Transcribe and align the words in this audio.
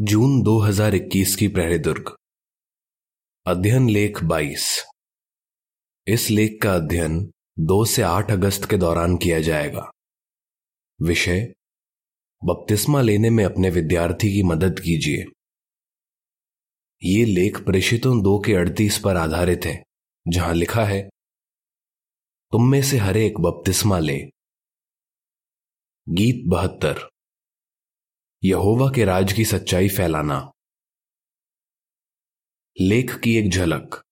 जून 0.00 0.42
2021 0.42 1.36
की 1.36 1.48
प्रहरी 1.48 1.78
दुर्ग। 1.78 2.16
अध्ययन 3.46 3.90
लेख 3.90 4.24
22 4.24 4.84
इस 6.06 6.30
लेख 6.30 6.58
का 6.62 6.74
अध्ययन 6.74 7.32
2 7.58 7.84
से 7.84 8.02
8 8.02 8.30
अगस्त 8.30 8.70
के 8.70 8.76
दौरान 8.76 9.16
किया 9.16 9.40
जाएगा। 9.40 9.90
विषय, 11.02 11.52
बपतिस्मा 12.44 13.00
लेने 13.00 13.30
में 13.30 13.44
अपने 13.44 13.70
विद्यार्थी 13.70 14.32
की 14.32 14.42
मदद 14.42 14.80
कीजिए। 14.80 15.24
ये 17.02 17.24
लेख 17.24 17.64
प्रेषितों 17.64 18.22
दो 18.22 18.38
के 18.38 18.54
अड़तीस 18.54 18.98
पर 18.98 19.16
आधारित 19.16 19.60
है, 19.64 19.82
जहाँ 20.28 20.54
लिखा 20.54 20.84
है, 20.84 21.08
तुम 22.52 22.70
में 22.70 22.82
से 22.82 22.98
हर 22.98 23.16
एक 23.16 23.40
बपतिस्मा 23.40 23.98
ले। 23.98 24.18
गीत 26.08 26.44
बहत्तर। 26.46 27.08
यहोवा 28.44 28.92
के 28.94 29.04
राज 29.04 29.32
की 29.32 29.44
सच्चाई 29.44 29.88
फैलाना। 29.88 30.52
लेख 32.80 33.18
की 33.18 33.36
एक 33.36 33.50
झलक। 33.50 34.02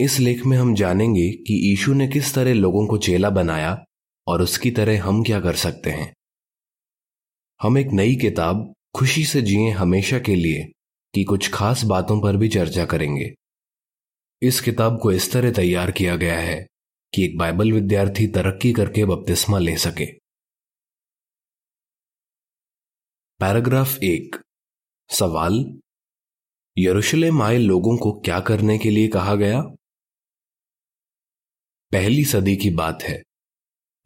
इस 0.00 0.18
लेख 0.18 0.46
में 0.46 0.58
हम 0.58 0.74
जानेंगे 0.74 1.30
कि 1.30 1.70
यीशु 1.70 1.94
ने 1.94 2.08
किस 2.08 2.34
तरह 2.34 2.54
लोगों 2.54 2.86
को 2.86 2.98
चेला 2.98 3.30
बनाया 3.30 3.84
और 4.26 4.42
उसकी 4.42 4.70
तरह 4.70 5.04
हम 5.04 5.22
क्या 5.22 5.40
कर 5.40 5.56
सकते 5.56 5.90
हैं। 5.90 6.14
हम 7.62 7.78
एक 7.78 7.86
नई 7.86 8.16
किताब, 8.16 8.74
खुशी 8.94 9.24
से 9.24 9.42
जिए 9.42 9.70
हमेशा 9.70 10.18
के 10.18 10.34
लिए, 10.34 10.64
की 11.14 11.24
कुछ 11.24 11.50
खास 11.52 11.84
बातों 11.84 12.20
पर 12.20 12.36
भी 12.36 12.48
चर्चा 12.48 12.84
करेंगे। 12.84 13.34
इस 14.42 14.60
किताब 14.60 15.00
को 15.00 15.12
इस 15.12 15.32
तरह 15.32 15.52
तैयार 15.52 15.90
किया 15.90 16.16
गया 16.16 16.40
है 16.40 16.66
कि 17.14 17.24
एक 17.24 17.38
बाइबल 17.38 17.72
विद्यार्थी 17.72 18.26
तरक्की 18.26 18.72
करके 18.72 19.04
बपतिस्मा 19.04 19.58
ले 19.58 19.76
सके। 19.76 20.21
पैराग्राफ 23.42 23.98
एक। 24.02 24.36
सवाल, 25.10 25.80
यरूशलेम 26.78 27.42
आए 27.42 27.58
लोगों 27.58 27.96
को 27.96 28.12
क्या 28.12 28.40
करने 28.40 28.78
के 28.78 28.90
लिए 28.90 29.08
कहा 29.08 29.34
गया? 29.34 29.62
पहली 31.92 32.24
सदी 32.24 32.56
की 32.56 32.70
बात 32.70 33.02
है। 33.02 33.22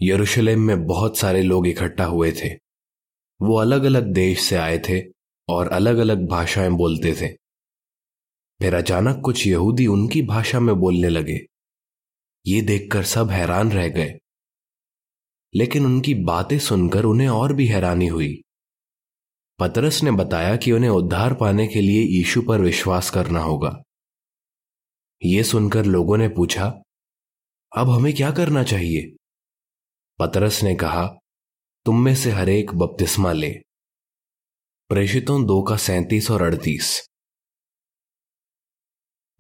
यरूशलेम 0.03 0.61
में 0.61 0.87
बहुत 0.87 1.19
सारे 1.19 1.43
लोग 1.43 1.67
इकट्ठा 1.67 2.05
हुए 2.05 2.33
थे। 2.33 2.55
वो 3.43 3.61
अलग 3.61 3.85
अलग 3.85 4.13
देश 4.13 4.41
से 4.41 4.57
आए 4.57 4.79
थे 4.79 5.03
और 5.49 5.69
अलग 5.69 5.97
अलग 5.97 6.29
भाषाएँ 6.29 6.71
बोलते 6.71 7.15
थे। 7.15 7.33
फिर 8.59 8.75
अचानक 8.75 9.23
कुछ 9.25 9.47
यहूदी 9.47 9.87
उनकी 9.87 10.23
भाषा 10.23 10.61
में 10.61 10.75
बोलने 10.75 11.09
लगे। 11.09 11.39
ये 12.47 12.63
देखकर 12.63 13.05
सब 13.05 13.31
हैरान 13.31 13.73
रह 13.73 13.89
गए। 13.89 14.19
लेकिन 15.55 15.87
उनकी 15.87 16.15
बातें 16.15 16.59
सुनकर 16.59 17.05
उन्हें 17.05 17.29
और 17.29 17.53
भी 17.53 17.67
हैरानी 17.67 18.07
हुई। 18.07 18.43
पतरस 19.59 20.03
ने 20.03 20.11
बताया 20.11 20.57
कि 20.57 20.73
उन्हें 20.73 20.91
उद्धार 20.91 21.35
पाने 21.35 21.67
के 21.67 21.81
लिए 21.81 22.03
यीशु 22.03 22.43
पर 22.43 22.61
विश्वास 22.61 23.11
करना 23.11 23.41
होगा। 23.41 23.83
यह 25.25 25.43
सुनकर 25.43 25.85
लोगों 25.85 26.17
ने 26.17 26.29
पूछा, 26.29 26.83
अब 27.77 27.91
हमें 27.91 28.17
क्या 28.17 28.31
करना 28.31 28.63
चाहिए? 28.63 29.17
पतरस 30.19 30.63
ने 30.63 30.75
कहा, 30.75 31.07
तुम 31.85 32.05
में 32.05 32.15
से 32.15 32.31
हरेक 32.31 32.75
बपतिस्मा 32.75 33.33
ले। 33.33 33.51
प्रेषितों 34.89 35.47
दो 35.47 35.63
का 35.63 35.77
सैंतीस 35.77 36.31
और 36.31 36.43
अड़तीस। 36.43 37.09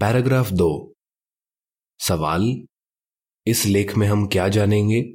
पैराग्राफ 0.01 0.51
दो। 0.51 0.95
सवाल, 2.01 2.67
इस 3.47 3.67
लेख 3.67 3.97
में 3.97 4.06
हम 4.06 4.27
क्या 4.27 4.48
जानेंगे? 4.48 5.14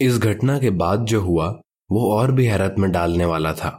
इस 0.00 0.18
घटना 0.18 0.58
के 0.58 0.70
बाद 0.70 1.04
जो 1.04 1.20
हुआ 1.20 1.60
वो 1.90 2.10
और 2.12 2.32
भी 2.32 2.46
हैरत 2.46 2.74
में 2.78 2.90
डालने 2.92 3.24
वाला 3.24 3.52
था। 3.54 3.78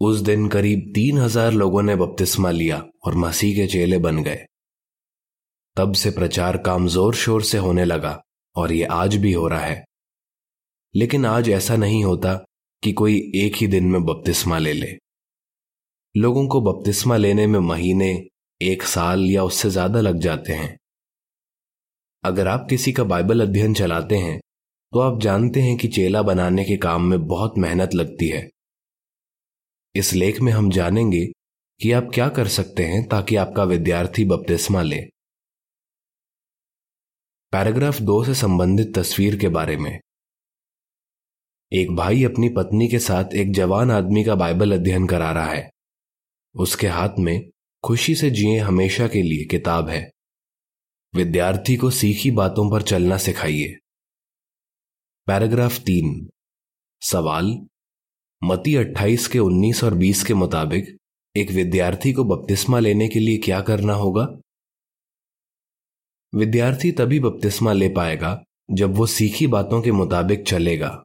उस 0.00 0.20
दिन 0.20 0.48
करीब 0.48 0.92
तीन 0.94 1.18
हज़ार 1.18 1.52
लोगों 1.52 1.82
ने 1.82 1.96
बपतिस्मा 1.96 2.50
लिया 2.50 2.82
और 3.06 3.14
मसीह 3.16 3.54
के 3.56 3.66
चेले 3.66 3.98
बन 3.98 4.22
गए। 4.22 4.44
तब 5.76 5.94
से 5.94 6.10
प्रचार 6.10 6.56
काम 6.58 6.86
ज़ोर 6.88 7.14
शोर 7.14 7.42
से 7.42 7.58
होने 7.58 7.84
लगा 7.84 8.20
और 8.56 8.72
ये 8.72 8.84
आज 8.84 9.16
भी 9.16 9.32
हो 9.32 9.46
रहा 9.48 9.60
है। 9.60 9.84
लेकिन 10.94 11.26
आज 11.26 11.48
ऐसा 11.50 11.76
नहीं 11.76 12.04
होता 12.04 12.34
कि 12.82 12.92
कोई 12.92 13.16
एक 13.36 13.56
ही 13.56 13.66
दिन 13.66 13.86
में 13.86 14.04
बपतिस्मा 14.04 14.58
ले 14.58 14.72
ले। 14.72 14.96
लोगों 16.14 16.46
को 16.48 16.60
बपतिस्मा 16.62 17.16
लेने 17.16 17.46
में 17.46 17.58
महीने, 17.60 18.10
एक 18.60 18.82
साल 18.84 19.24
या 19.24 19.42
उससे 19.44 19.70
ज़्यादा 19.70 20.00
लग 20.00 20.18
जाते 20.18 20.52
हैं। 20.52 20.76
अगर 22.24 22.48
आप 22.48 22.66
किसी 22.70 22.92
का 22.92 23.04
बाइबल 23.04 23.40
अध्ययन 23.40 23.74
चलाते 23.74 24.16
हैं 24.16 24.38
तो 24.96 25.00
आप 25.00 25.20
जानते 25.20 25.60
हैं 25.60 25.76
कि 25.76 25.88
चेला 25.88 26.22
बनाने 26.22 26.64
के 26.64 26.76
काम 26.76 27.02
में 27.02 27.26
बहुत 27.26 27.58
मेहनत 27.58 27.94
लगती 27.94 28.28
है। 28.28 28.50
इस 29.94 30.12
लेख 30.12 30.40
में 30.40 30.52
हम 30.52 30.70
जानेंगे 30.70 31.26
कि 31.80 31.92
आप 31.92 32.10
क्या 32.14 32.28
कर 32.28 32.48
सकते 32.48 32.84
हैं 32.84 33.08
ताकि 33.08 33.36
आपका 33.36 33.64
विद्यार्थी 33.64 34.24
बपतिस्मा 34.24 34.82
ले। 34.82 35.00
पैराग्राफ 37.52 38.00
दो 38.00 38.24
से 38.24 38.34
संबंधित 38.34 38.98
तस्वीर 38.98 39.38
के 39.38 39.48
बारे 39.48 39.76
में। 39.76 40.00
एक 41.72 41.96
भाई 41.96 42.24
अपनी 42.24 42.48
पत्नी 42.48 42.88
के 42.88 42.98
साथ 42.98 43.24
एक 43.34 43.52
जवान 43.52 43.90
आदमी 43.90 44.24
का 44.24 44.34
बाइबल 44.34 44.72
अध्ययन 44.72 45.06
करा 45.06 45.32
रहा 45.32 45.50
है। 45.50 45.70
उसके 46.54 46.86
हाथ 46.86 47.18
में 47.18 47.50
खुशी 47.84 48.14
से 48.14 48.30
जिए 48.30 48.58
हमेशा 48.58 49.08
के 49.08 49.22
लिए 49.22 49.44
किताब 49.44 49.88
है। 49.88 50.10
विद्यार्थी 51.14 51.76
को 51.76 51.90
सीखी 51.90 52.30
बातों 52.30 52.70
पर 52.70 52.82
चलना 52.82 53.16
सिखाइए। 53.16 53.78
पैराग्राफ 55.26 55.78
तीन। 55.78 56.30
सवाल। 57.02 57.66
मती 58.44 58.76
28 58.76 59.28
के 59.28 59.38
19 59.38 59.84
और 59.84 59.94
20 59.94 60.22
के 60.24 60.34
मुताबिक 60.34 60.96
एक 61.36 61.50
विद्यार्थी 61.50 62.12
को 62.12 62.24
बपतिस्मा 62.24 62.78
लेने 62.78 63.08
के 63.08 63.18
लिए 63.18 63.38
क्या 63.38 63.60
करना 63.60 63.92
होगा? 63.92 64.28
विद्यार्थी 66.34 66.92
तभी 66.92 67.20
बपतिस्मा 67.20 67.72
ले 67.72 67.88
पाएगा 67.88 68.44
जब 68.70 68.94
वो 68.94 69.06
सीखी 69.06 69.46
बातों 69.46 69.82
के 69.82 69.92
मुताबिक 69.92 70.46
चलेगा। 70.46 71.04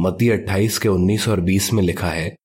मती 0.00 0.28
28 0.28 0.78
के 0.78 0.88
19 0.88 1.28
और 1.28 1.40
20 1.40 1.72
में 1.72 1.82
लिखा 1.82 2.10
है, 2.10 2.36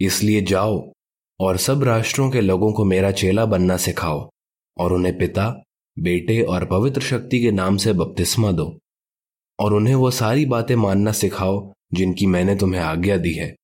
इसलिए 0.00 0.40
जाओ 0.40 0.92
और 1.40 1.56
सब 1.56 1.82
राष्ट्रों 1.82 2.30
के 2.30 2.40
लोगों 2.40 2.72
को 2.72 2.84
मेरा 2.84 3.10
चेला 3.10 3.46
बनना 3.46 3.76
सिखाओ 3.76 4.30
और 4.78 4.92
उन्हें 4.92 5.18
पिता, 5.18 5.62
बेटे 5.98 6.42
और 6.42 6.64
पवित्र 6.64 7.00
शक्ति 7.00 7.40
के 7.40 7.50
नाम 7.50 7.76
से 7.76 7.92
बपतिस्मा 7.92 8.52
दो। 8.52 8.78
और 9.58 9.74
उन्हें 9.74 9.94
वो 9.94 10.10
सारी 10.10 10.46
बातें 10.46 10.76
मानना 10.76 11.12
सिखाओ, 11.12 11.72
जिनकी 11.92 12.26
मैंने 12.26 12.56
तुम्हें 12.56 12.80
आज्ञा 12.80 13.16
दी 13.16 13.32
है। 13.32 13.56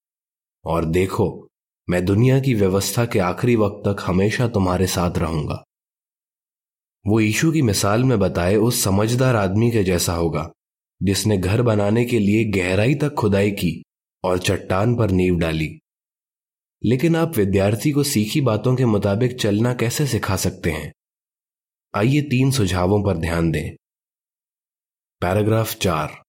और 0.65 0.85
देखो, 0.85 1.49
मैं 1.91 2.05
दुनिया 2.05 2.41
की 2.41 2.55
व्यवस्था 2.55 3.07
के 3.07 3.19
आखिरी 3.19 3.57
वक्त 3.57 3.89
तक 3.89 3.97
हमेशा 4.07 4.49
तुम्हारे 4.49 4.87
साथ 4.87 5.19
रहूँगा। 5.19 5.65
वो 7.07 7.21
यीशु 7.21 7.53
की 7.53 7.63
मिसाल 7.63 8.05
में 8.05 8.19
बताए 8.19 8.57
उस 8.57 8.83
समझदार 8.83 9.37
आदमी 9.37 9.71
के 9.71 9.85
जैसा 9.85 10.15
होगा, 10.15 10.53
जिसने 11.03 11.39
घर 11.39 11.63
बनाने 11.63 12.05
के 12.05 12.19
लिए 12.19 12.45
गहराई 12.45 12.95
तक 12.95 13.15
खुदाई 13.15 13.51
की 13.51 13.85
और 14.25 14.39
चट्टान 14.39 14.97
पर 14.97 15.11
नींव 15.11 15.37
डाली। 15.37 15.79
लेकिन 16.85 17.17
आप 17.17 17.37
विद्यार्थी 17.37 17.91
को 17.91 18.03
सीखी 18.03 18.41
बातों 18.41 18.77
के 18.77 18.85
मुताबिक 18.85 19.41
चलना 19.41 19.75
कैसे 19.75 20.07
सिखा 20.07 20.37
सकते 20.37 20.71
हैं? 20.71 20.93
आइए 21.95 22.23
तीन 22.23 22.51
सुझावों 22.51 23.03
पर 23.03 23.17
ध्यान 23.17 23.51
दें। 23.51 23.82
पैराग्राफ 25.23 25.75
चार। 25.75 26.23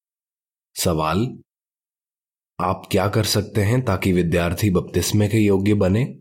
सवाल, 0.76 1.40
आप 2.60 2.88
क्या 2.92 3.08
कर 3.10 3.24
सकते 3.24 3.62
हैं 3.62 3.86
ताकि 3.86 4.12
विद्यार्थी 4.14 4.70
बपतिस्मे 4.70 5.28
के 5.28 5.38
योग्य 5.38 5.74
बने? 5.74 6.20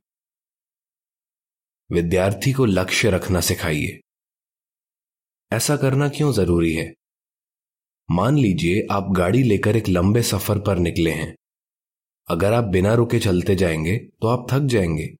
विद्यार्थी 1.92 2.52
को 2.52 2.64
लक्ष्य 2.64 3.10
रखना 3.10 3.40
सिखाइए। 3.40 4.00
ऐसा 5.52 5.76
करना 5.76 6.08
क्यों 6.08 6.32
ज़रूरी 6.32 6.74
है? 6.74 6.94
मान 8.10 8.38
लीजिए 8.38 8.86
आप 8.90 9.10
गाड़ी 9.10 9.42
लेकर 9.42 9.76
एक 9.76 9.88
लंबे 9.88 10.22
सफ़र 10.22 10.58
पर 10.58 10.78
निकले 10.78 11.10
हैं। 11.10 11.34
अगर 12.28 12.52
आप 12.52 12.64
बिना 12.64 12.94
रुके 12.94 13.18
चलते 13.18 13.56
जाएँगे 13.56 13.98
तो 13.98 14.28
आप 14.28 14.46
थक 14.52 14.60
जाएँगे। 14.60 15.16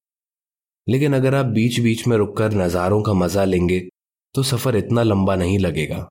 लेकिन 0.89 1.15
अगर 1.15 1.35
आप 1.35 1.47
बीच 1.47 1.81
बीच 1.81 2.07
में 2.07 2.17
रुककर 2.17 2.53
नज़ारों 2.53 3.03
का 3.03 3.13
मज़ा 3.13 3.45
लेंगे 3.45 3.89
तो 4.35 4.43
सफ़र 4.43 4.77
इतना 4.77 5.03
लंबा 5.03 5.37
नहीं 5.37 5.59
लगेगा। 5.59 6.09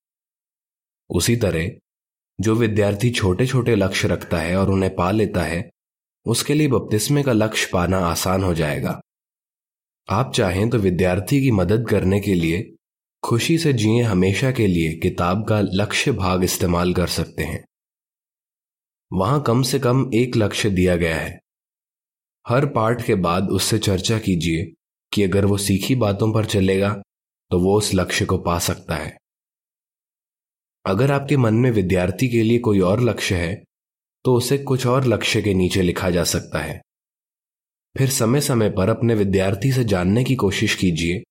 उसी 1.11 1.35
तरह, 1.35 1.69
जो 2.39 2.55
विद्यार्थी 2.55 3.09
छोटे 3.09 3.47
छोटे 3.47 3.75
लक्ष्य 3.75 4.07
रखता 4.07 4.37
है 4.37 4.55
और 4.57 4.69
उन्हें 4.69 4.95
पा 4.95 5.11
लेता 5.11 5.43
है, 5.43 5.69
उसके 6.25 6.53
लिए 6.53 6.67
बपतिस्मे 6.67 7.23
का 7.23 7.33
लक्ष्य 7.33 7.69
पाना 7.73 7.97
आसान 7.97 8.43
हो 8.43 8.53
जाएगा। 8.53 9.01
आप 10.09 10.33
चाहें 10.33 10.69
तो 10.69 10.77
विद्यार्थी 10.77 11.41
की 11.41 11.51
मदद 11.51 11.87
करने 11.89 12.19
के 12.19 12.33
लिए, 12.33 12.75
खुशी 13.23 13.57
से 13.57 13.73
जिए 13.73 14.01
हमेशा 14.01 14.51
के 14.51 14.67
लिए 14.67 14.93
किताब 14.93 15.45
का 15.47 15.61
लक्ष्य 15.61 16.11
भाग 16.11 16.43
इस्तेमाल 16.43 16.93
कर 16.93 17.07
सकते 17.07 17.43
हैं। 17.43 17.63
वहाँ 19.11 19.41
कम 19.41 19.61
से 19.61 19.79
कम 19.79 20.09
एक 20.13 20.37
लक्ष्य 20.37 20.69
दिया 20.69 20.95
गया 20.95 21.15
है। 21.15 21.39
हर 22.47 22.65
पाठ 22.65 23.05
के 23.05 23.15
बाद 23.15 23.49
उससे 23.49 23.79
चर्चा 23.79 24.19
कीजिए 24.19 24.73
कि 25.13 25.23
अगर 25.23 25.45
वो 25.45 25.57
सीखी 25.57 25.95
बातों 25.95 26.33
पर 26.33 26.45
चलेगा 26.45 26.93
तो 27.51 27.59
वो 27.59 27.77
उस 27.77 27.93
लक्ष्य 27.93 28.25
को 28.25 28.37
पा 28.37 28.59
सकता 28.59 28.95
है। 28.95 29.17
अगर 30.85 31.11
आपके 31.11 31.37
मन 31.37 31.53
में 31.53 31.71
विद्यार्थी 31.71 32.27
के 32.29 32.43
लिए 32.43 32.59
कोई 32.59 32.79
और 32.79 33.01
लक्ष्य 33.01 33.35
है 33.35 33.63
तो 34.25 34.35
उसे 34.35 34.57
कुछ 34.57 34.85
और 34.87 35.05
लक्ष्य 35.05 35.41
के 35.41 35.53
नीचे 35.53 35.81
लिखा 35.81 36.09
जा 36.09 36.23
सकता 36.23 36.59
है। 36.59 36.81
फिर 37.97 38.09
समय 38.09 38.41
समय 38.41 38.69
पर 38.69 38.89
अपने 38.89 39.15
विद्यार्थी 39.15 39.71
से 39.71 39.83
जानने 39.83 40.23
की 40.23 40.35
कोशिश 40.35 40.75
कीजिए 40.75 41.21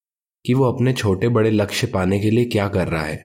कि 0.47 0.55
वो 0.55 0.65
अपने 0.73 0.93
छोटे 0.93 1.29
बड़े 1.29 1.51
लक्ष्य 1.51 1.87
पाने 1.87 2.21
के 2.21 2.31
लिए 2.31 2.45
क्या 2.45 2.69
कर 2.69 2.89
रहा 2.89 3.03
है। 3.03 3.23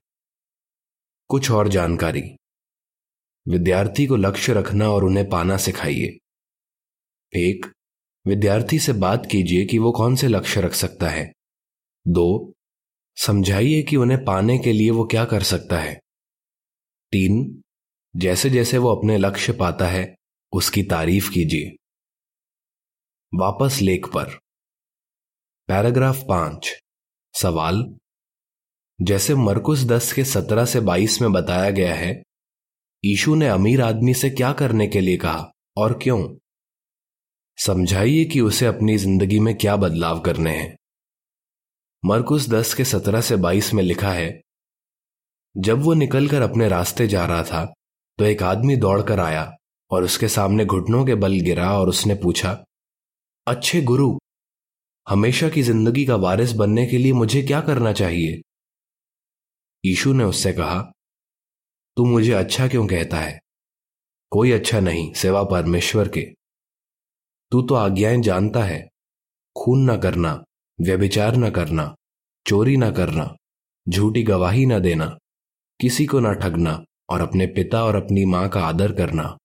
कुछ 1.27 1.51
और 1.51 1.67
जानकारी। 1.67 2.23
विद्यार्थी 3.47 4.05
को 4.05 4.15
लक्ष्य 4.15 4.53
रखना 4.53 4.89
और 4.89 5.03
उन्हें 5.03 5.29
पाना 5.29 5.57
सिखाइए। 5.57 6.17
एक, 7.33 7.65
विद्यार्थी 8.27 8.79
से 8.79 8.93
बात 8.93 9.25
कीजिए 9.25 9.65
कि 9.65 9.79
वो 9.79 9.91
कौन 9.91 10.15
से 10.15 10.27
लक्ष्य 10.27 10.61
रख 10.61 10.73
सकता 10.73 11.09
है। 11.09 11.31
दो, 12.07 12.53
समझाइए 13.17 13.81
कि 13.83 13.95
उन्हें 13.95 14.23
पाने 14.25 14.57
के 14.59 14.73
लिए 14.73 14.89
वो 14.89 15.05
क्या 15.05 15.25
कर 15.25 15.43
सकता 15.43 15.79
है। 15.79 15.99
तीन 17.11 17.61
जैसे 18.15 18.49
जैसे 18.49 18.77
वो 18.77 18.95
अपने 18.95 19.17
लक्ष्य 19.17 19.53
पाता 19.53 19.87
है, 19.87 20.15
उसकी 20.53 20.83
तारीफ़ 20.83 21.31
कीजिए। 21.31 21.75
वापस 23.33 23.79
लेख 23.81 24.07
पर। 24.07 24.39
पैराग्राफ 25.67 26.23
पाँच। 26.29 26.69
सवाल। 27.33 27.97
जैसे 29.01 29.35
मरकुस 29.35 29.83
दस 29.83 30.13
के 30.13 30.23
सत्रह 30.23 30.65
से 30.65 30.79
बाईस 30.79 31.21
में 31.21 31.31
बताया 31.31 31.69
गया 31.69 31.95
है, 31.95 32.23
ईशु 33.05 33.35
ने 33.35 33.47
अमीर 33.47 33.81
आदमी 33.81 34.13
से 34.13 34.29
क्या 34.29 34.53
करने 34.53 34.87
के 34.87 35.01
लिए 35.01 35.17
कहा, 35.17 35.51
और 35.77 35.99
क्यों? 36.03 36.37
समझाइए 37.57 38.25
कि 38.25 38.41
उसे 38.41 38.65
अपनी 38.65 38.97
ज़िंदगी 38.97 39.39
में 39.39 39.57
क्या 39.57 39.75
बदलाव 39.75 40.19
करने 40.19 40.51
हैं। 40.51 40.77
मरकुस 42.05 42.49
दस 42.49 42.73
के 42.73 42.85
सत्रह 42.85 43.21
से 43.21 43.35
बाईस 43.35 43.73
में 43.73 43.83
लिखा 43.83 44.11
है 44.11 44.41
जब 45.57 45.81
वो 45.81 45.93
निकलकर 45.93 46.41
अपने 46.41 46.67
रास्ते 46.67 47.07
जा 47.07 47.25
रहा 47.25 47.43
था 47.43 47.73
तो 48.19 48.25
एक 48.25 48.43
आदमी 48.43 48.75
दौड़कर 48.75 49.19
आया 49.19 49.51
और 49.91 50.03
उसके 50.03 50.27
सामने 50.27 50.65
घुटनों 50.65 51.05
के 51.05 51.15
बल 51.15 51.39
गिरा 51.39 51.79
और 51.79 51.89
उसने 51.89 52.15
पूछा, 52.15 52.65
अच्छे 53.47 53.81
गुरु, 53.81 54.17
हमेशा 55.09 55.49
की 55.49 55.61
ज़िंदगी 55.61 56.05
का 56.05 56.15
वारिस 56.15 56.51
बनने 56.51 56.85
के 56.85 56.97
लिए 56.97 57.13
मुझे 57.13 57.41
क्या 57.41 57.61
करना 57.61 57.93
चाहिए? 57.93 58.41
यीशु 59.85 60.13
ने 60.13 60.23
उससे 60.23 60.53
कहा, 60.53 60.91
तू 61.97 62.05
मुझे 62.05 62.31
अच्छा 62.33 62.67
क्यों 62.67 62.87
कहता 62.87 63.17
है? 63.17 63.39
कोई 64.31 64.51
अच्छा 64.51 64.79
नहीं 64.79 65.13
सेवा 65.13 65.43
परमेश्वर 65.43 66.07
के। 66.07 66.21
तू 67.51 67.61
तो 67.61 67.75
आज्ञाएँ 67.75 68.21
जानता 68.21 68.63
है, 68.63 68.87
खून 69.55 69.81
ना 69.81 69.97
करना, 69.97 70.43
व्यभिचार 70.81 71.35
न 71.35 71.49
करना, 71.49 71.95
चोरी 72.45 72.77
ना 72.77 72.91
करना, 72.91 73.35
झूठी 73.89 74.23
गवाही 74.23 74.65
ना 74.65 74.79
देना। 74.79 75.17
किसी 75.79 76.05
को 76.05 76.19
ना 76.19 76.33
ठगना 76.33 76.83
और 77.09 77.21
अपने 77.21 77.47
पिता 77.47 77.83
और 77.83 77.95
अपनी 77.95 78.25
माँ 78.25 78.49
का 78.49 78.65
आदर 78.65 78.91
करना। 78.91 79.37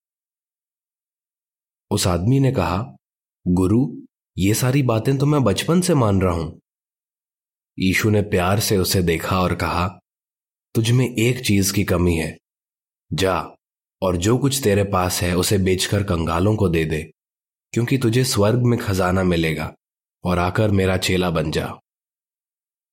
उस 1.91 2.07
आदमी 2.07 2.39
ने 2.39 2.51
कहा, 2.51 2.95
गुरु, 3.47 3.97
ये 4.37 4.53
सारी 4.53 4.83
बातें 4.83 5.17
तो 5.17 5.25
मैं 5.25 5.43
बचपन 5.43 5.81
से 5.81 5.93
मान 5.93 6.21
रहा 6.21 6.33
हूँ। 6.33 6.59
यीशु 7.79 8.09
ने 8.09 8.21
प्यार 8.21 8.59
से 8.59 8.77
उसे 8.77 9.01
देखा 9.01 9.41
और 9.41 9.55
कहा, 9.55 9.99
तुझ 10.75 10.91
में 10.91 11.15
एक 11.15 11.45
चीज़ 11.45 11.73
की 11.73 11.83
कमी 11.83 12.15
है। 12.15 12.37
जा 13.13 13.55
और 14.01 14.17
जो 14.17 14.37
कुछ 14.37 14.63
तेरे 14.63 14.83
पास 14.83 15.21
है 15.21 15.35
उसे 15.37 15.57
बेचकर 15.57 16.03
कंगालों 16.03 16.55
को 16.55 16.69
दे 16.69 16.85
दे, 16.85 17.11
क्योंकि 17.73 17.97
तुझे 17.97 18.23
स्वर्ग 18.23 18.63
में 18.63 18.79
खजाना 18.79 19.23
मिलेगा 19.23 19.73
और 20.23 20.39
आकर 20.39 20.71
मेरा 20.71 20.97
चेला 20.97 21.29
बन 21.29 21.51
जा। 21.51 21.79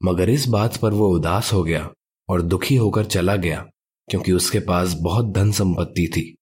मगर 0.04 0.30
इस 0.30 0.46
बात 0.48 0.76
पर 0.76 0.92
वो 0.92 1.08
उदास 1.08 1.52
हो 1.52 1.62
गया। 1.64 1.92
और 2.28 2.42
दुखी 2.42 2.76
होकर 2.76 3.04
चला 3.06 3.36
गया, 3.36 3.64
क्योंकि 4.08 4.32
उसके 4.32 4.60
पास 4.60 4.94
बहुत 5.02 5.32
धन 5.34 5.50
संपत्ति 5.52 6.06
थी। 6.06 6.34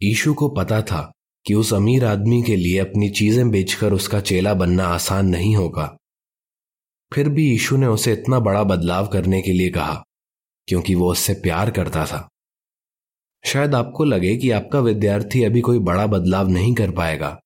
ईशु 0.00 0.34
को 0.34 0.48
पता 0.48 0.80
था 0.82 1.10
कि 1.46 1.54
उस 1.54 1.72
अमीर 1.74 2.04
आदमी 2.04 2.42
के 2.42 2.56
लिए 2.56 2.78
अपनी 2.78 3.08
चीज़ें 3.10 3.50
बेचकर 3.50 3.92
उसका 3.92 4.20
चेला 4.20 4.54
बनना 4.54 4.84
आसान 4.84 5.26
नहीं 5.26 5.54
होगा। 5.56 5.86
फिर 7.12 7.28
भी 7.28 7.48
यीशु 7.48 7.76
ने 7.76 7.86
उसे 7.86 8.12
इतना 8.12 8.38
बड़ा 8.40 8.62
बदलाव 8.64 9.06
करने 9.06 9.40
के 9.42 9.52
लिए 9.52 9.70
कहा, 9.70 10.02
क्योंकि 10.68 10.94
वो 10.94 11.10
उससे 11.12 11.34
प्यार 11.34 11.70
करता 11.70 12.04
था। 12.06 12.28
शायद 13.44 13.74
आपको 13.74 14.04
लगे 14.04 14.36
कि 14.36 14.50
आपका 14.50 14.80
विद्यार्थी 14.80 15.42
अभी 15.44 15.60
कोई 15.60 15.78
बड़ा 15.80 16.06
बदलाव 16.06 16.48
नहीं 16.48 16.74
कर 16.74 16.90
पाएगा, 16.90 17.38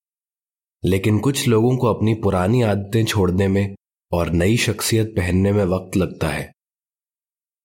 लेकिन 0.82 1.18
कुछ 1.18 1.46
लोगों 1.48 1.76
को 1.76 1.86
अपनी 1.86 2.14
पुरानी 2.14 2.62
आदतें 2.62 3.04
छोड़ने 3.04 3.48
में 3.48 3.74
और 4.12 4.30
नई 4.30 4.56
शख्सियत 4.56 5.08
पहनने 5.08 5.52
में 5.52 5.64
वक्त 5.64 5.96
लगता 5.96 6.28
है। 6.28 6.52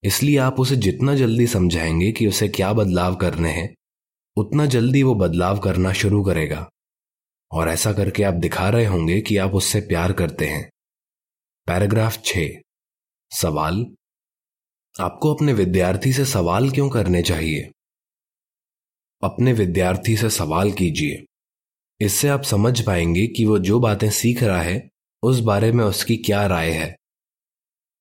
इसलिए 0.04 0.38
आप 0.38 0.60
उसे 0.60 0.76
जितना 0.76 1.16
जल्दी 1.16 1.48
समझाएँगे 1.48 2.12
कि 2.12 2.28
उसे 2.28 2.48
क्या 2.48 2.74
बदलाव 2.74 3.16
करने 3.16 3.50
हैं, 3.50 3.76
उतना 4.38 4.66
जल्दी 4.66 5.04
वो 5.04 5.16
बदलाव 5.16 5.60
करना 5.60 5.94
शुरू 5.94 6.24
करेगा। 6.24 6.70
और 7.52 7.70
ऐसा 7.70 7.94
करके 7.94 8.24
आप 8.24 8.34
दिखा 8.34 8.70
रहे 8.70 8.86
होंगे 8.86 9.22
कि 9.22 9.38
आप 9.38 9.52
उससे 9.52 9.80
प्यार 9.80 10.14
करते 10.14 10.48
हैं। 10.48 10.70
पैराग्राफ 11.68 12.22
छ। 12.26 12.38
सवाल? 13.32 13.86
आपको 15.00 15.34
अपने 15.34 15.54
विद्यार्थी 15.54 16.14
से 16.14 16.26
सवाल 16.26 16.70
क्यों 16.70 16.90
करने 16.90 17.22
चाहिए? 17.22 17.72
अपने 19.24 19.54
विद्यार्थी 19.54 20.18
से 20.18 20.30
सवाल 20.30 20.72
कीजिए। 20.72 21.26
इससे 22.06 22.28
आप 22.28 22.42
समझ 22.42 22.86
पाएँगे 22.86 23.28
कि 23.28 23.46
वो 23.46 23.60
जो 23.60 23.80
बातें 23.80 24.10
सीख 24.10 24.44
रहा 24.44 24.62
है 24.62 24.90
उस 25.24 25.40
बारे 25.40 25.72
में 25.72 25.86
उसकी 25.86 26.18
क्या 26.18 26.48
राय 26.48 26.72
है? 26.72 26.96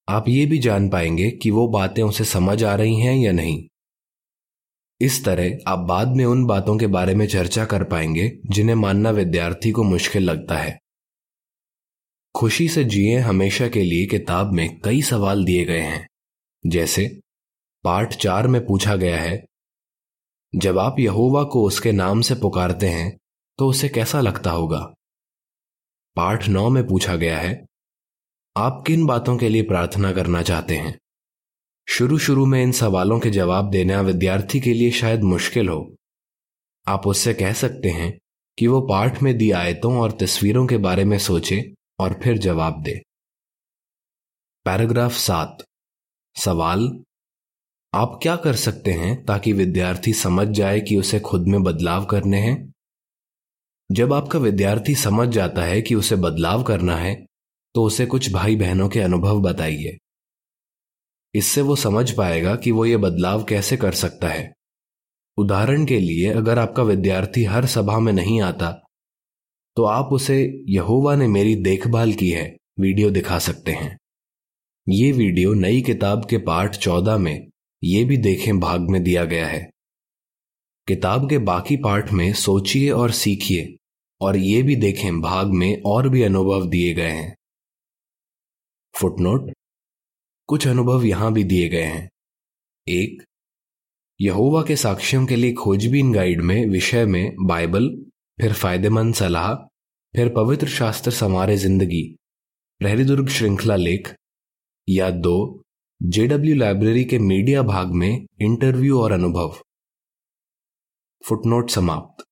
आप 0.08 0.28
ये 0.28 0.46
भी 0.46 0.58
जान 0.58 0.88
पाएँगे 0.88 1.31
कि 1.31 1.50
वो 1.50 1.69
बातें 1.69 2.02
उसे 2.02 2.25
समझ 2.25 2.64
आ 2.64 2.75
रही 2.75 3.00
हैं 3.00 3.16
या 3.16 3.32
नहीं। 3.32 3.66
इस 5.00 5.25
तरह 5.25 5.58
आप 5.66 5.78
बाद 5.78 6.08
में 6.08 6.25
उन 6.25 6.44
बातों 6.46 6.78
के 6.78 6.87
बारे 6.87 7.14
में 7.14 7.26
चर्चा 7.26 7.64
कर 7.64 7.84
पाएँगे 7.84 8.40
जिन्हें 8.46 8.76
मानना 8.76 9.11
विद्यार्थी 9.11 9.72
को 9.72 9.82
मुश्किल 9.82 10.22
लगता 10.22 10.58
है। 10.58 10.78
खुशी 12.34 12.69
से 12.69 12.84
जिए 12.84 13.19
हमेशा 13.19 13.69
के 13.69 13.82
लिए 13.82 14.06
किताब 14.06 14.52
में 14.52 14.81
कई 14.81 15.02
सवाल 15.02 15.44
दिए 15.44 15.64
गए 15.64 15.81
हैं। 15.81 16.08
जैसे, 16.67 17.20
पाठ 17.84 18.17
चार 18.17 18.49
में 18.49 18.67
पूछा 18.67 18.96
गया 18.96 19.20
है, 19.20 19.44
जब 20.55 20.78
आप 20.78 20.99
यहोवा 20.99 21.44
को 21.44 21.67
उसके 21.67 21.93
नाम 21.93 22.20
से 22.20 22.34
पुकारते 22.34 22.88
हैं 22.88 23.19
तो 23.58 23.69
उसे 23.69 23.88
कैसा 23.88 24.20
लगता 24.20 24.50
होगा? 24.50 24.94
पाठ 26.16 26.49
नौ 26.49 26.70
में 26.70 26.87
पूछा 26.87 27.16
गया 27.16 27.38
है, 27.38 27.66
आप 28.56 28.84
किन 28.87 29.06
बातों 29.06 29.37
के 29.37 29.49
लिए 29.49 29.62
प्रार्थना 29.62 30.12
करना 30.12 30.43
चाहते 30.43 30.76
हैं? 30.76 30.99
शुरू 31.88 32.19
शुरू 32.19 32.46
में 32.46 32.62
इन 32.62 32.72
सवालों 32.72 33.20
के 33.20 33.31
जवाब 33.31 33.70
देना 33.70 34.00
विद्यार्थी 34.00 34.61
के 34.61 34.75
लिए 34.75 34.90
शायद 34.90 35.22
मुश्किल 35.22 35.69
हो। 35.69 35.96
आप 36.88 37.06
उससे 37.06 37.34
कह 37.34 37.53
सकते 37.53 37.89
हैं 37.89 38.19
कि 38.58 38.67
वो 38.67 38.81
पाठ 38.81 39.22
में 39.22 39.39
दी 39.39 39.50
आयतों 39.50 39.98
और 39.98 40.12
तस्वीरों 40.12 40.67
के 40.67 40.77
बारे 40.77 41.05
में 41.05 41.19
सोचे 41.19 41.74
और 41.98 42.20
फिर 42.24 42.39
जवाब 42.39 42.82
दे। 42.82 43.03
पैराग्राफ 44.65 45.12
सात। 45.12 45.65
सवाल, 46.36 47.05
आप 47.94 48.19
क्या 48.22 48.36
कर 48.36 48.56
सकते 48.56 48.93
हैं 48.93 49.24
ताकि 49.24 49.53
विद्यार्थी 49.53 50.12
समझ 50.12 50.48
जाए 50.48 50.81
कि 50.81 50.96
उसे 50.96 51.20
खुद 51.20 51.48
में 51.48 51.62
बदलाव 51.62 52.05
करने 52.05 52.41
हैं? 52.41 52.73
जब 53.94 54.13
आपका 54.13 54.39
विद्यार्थी 54.39 54.94
समझ 54.94 55.29
जाता 55.29 55.63
है 55.63 55.81
कि 55.82 55.94
उसे 55.94 56.17
बदलाव 56.17 56.63
करना 56.63 56.96
है 56.96 57.15
तो 57.74 57.82
उसे 57.84 58.06
कुछ 58.06 58.31
भाई 58.32 58.56
बहनों 58.56 58.89
के 58.89 59.01
अनुभव 59.01 59.41
बताइए। 59.41 59.96
इससे 61.34 61.60
वो 61.60 61.77
समझ 61.77 62.10
पाएगा 62.10 62.55
कि 62.56 62.70
वो 62.70 62.84
ये 62.86 62.96
बदलाव 62.96 63.44
कैसे 63.44 63.77
कर 63.77 63.93
सकता 63.93 64.29
है। 64.29 64.53
उदाहरण 65.39 65.84
के 65.86 65.98
लिए, 65.98 66.29
अगर 66.29 66.58
आपका 66.58 66.82
विद्यार्थी 66.82 67.44
हर 67.44 67.67
सभा 67.67 67.98
में 67.98 68.13
नहीं 68.13 68.41
आता 68.41 68.70
तो 69.77 69.84
आप 69.84 70.13
उसे 70.13 70.39
यहोवा 70.69 71.15
ने 71.17 71.27
मेरी 71.29 71.55
देखभाल 71.56 72.13
की 72.13 72.31
है, 72.31 72.44
वीडियो 72.81 73.10
दिखा 73.10 73.39
सकते 73.39 73.72
हैं। 73.72 73.96
ये 74.86 75.13
वीडियो 75.13 75.55
नई 75.55 75.81
किताब 75.82 76.27
के 76.27 76.39
पाठ 76.39 76.77
चौदह 76.77 77.19
में, 77.19 77.48
ये 77.82 78.05
भी 78.05 78.17
देखें 78.17 78.58
भाग 78.60 78.91
में 78.91 79.03
दिया 79.03 79.24
गया 79.24 79.46
है। 79.46 79.63
किताब 80.89 81.29
के 81.31 81.39
बाकी 81.44 81.77
पाठ 81.77 82.13
में 82.13 82.32
सोचिए 82.34 82.91
और 82.91 83.10
सीखिए। 83.13 83.77
और 84.24 84.36
ये 84.36 84.62
भी 84.62 84.76
देखें, 84.76 85.20
भाग 85.20 85.52
में 85.52 85.82
और 85.86 86.08
भी 86.08 86.22
अनुभव 86.22 86.66
दिए 86.66 86.94
गए 86.94 87.10
हैं। 87.10 87.34
फुटनोट 88.94 89.50
कुछ 90.48 90.66
अनुभव 90.66 91.04
यहाँ 91.04 91.32
भी 91.32 91.44
दिए 91.44 91.69
गए 91.69 91.82
हैं। 91.82 92.08
एक, 92.88 93.22
यहोवा 94.20 94.62
के 94.62 94.76
साक्ष्यों 94.76 95.26
के 95.26 95.36
लिए 95.36 95.52
खोजबीन 95.52 96.12
गाइड 96.12 96.40
में, 96.40 96.66
विषय 96.66 97.04
में, 97.06 97.36
बाइबल, 97.46 97.88
फिर 98.40 98.52
फ़ायदेमंद 98.52 99.14
सलाह, 99.14 99.54
फिर 100.14 100.28
पवित्र 100.28 100.69
शास्त्र 100.69 101.10
समारे 101.10 101.56
ज़िंदगी, 101.56 102.16
प्रहरी 102.81 103.04
दुर्ग 103.04 103.28
श्रृंखला 103.28 103.76
लेख, 103.76 104.14
या 104.88 105.10
दो, 105.10 105.62
जेडब्ल्यू 106.02 106.54
लाइब्रेरी 106.54 107.04
के 107.04 107.19
मीडिया 107.19 107.62
भाग 107.62 107.93
में, 107.93 108.26
इंटरव्यू 108.40 109.00
और 109.00 109.12
अनुभव। 109.12 109.56
फुटनोट 111.24 111.70
समाप्त। 111.70 112.23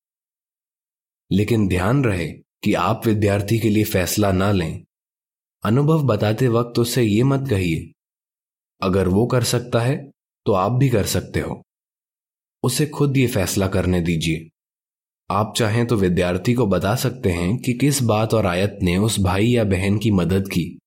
लेकिन 1.33 1.67
ध्यान 1.67 2.03
रहे 2.03 2.27
कि 2.63 2.73
आप 2.73 3.05
विद्यार्थी 3.05 3.59
के 3.59 3.69
लिए 3.69 3.83
फैसला 3.83 4.31
ना 4.31 4.51
लें। 4.51 4.83
अनुभव 5.63 6.03
बताते 6.03 6.47
वक्त 6.47 6.79
उससे 6.79 7.03
ये 7.03 7.23
मत 7.23 7.47
कहिए, 7.49 7.91
अगर 8.81 9.07
वो 9.07 9.25
कर 9.25 9.43
सकता 9.43 9.79
है 9.79 9.97
तो 10.45 10.53
आप 10.53 10.71
भी 10.71 10.89
कर 10.89 11.05
सकते 11.05 11.39
हो। 11.39 11.61
उसे 12.63 12.85
खुद 12.85 13.17
ये 13.17 13.27
फैसला 13.27 13.67
करने 13.67 14.01
दीजिए। 14.01 14.49
आप 15.29 15.53
चाहें 15.57 15.85
तो 15.87 15.95
विद्यार्थी 15.95 16.53
को 16.53 16.65
बता 16.67 16.95
सकते 16.95 17.31
हैं 17.31 17.57
कि 17.57 17.73
किस 17.73 18.01
बात 18.01 18.33
और 18.33 18.45
आयत 18.45 18.77
ने 18.83 18.97
उस 18.97 19.19
भाई 19.19 19.47
या 19.47 19.63
बहन 19.63 19.97
की 19.97 20.11
मदद 20.11 20.47
की, 20.47 20.79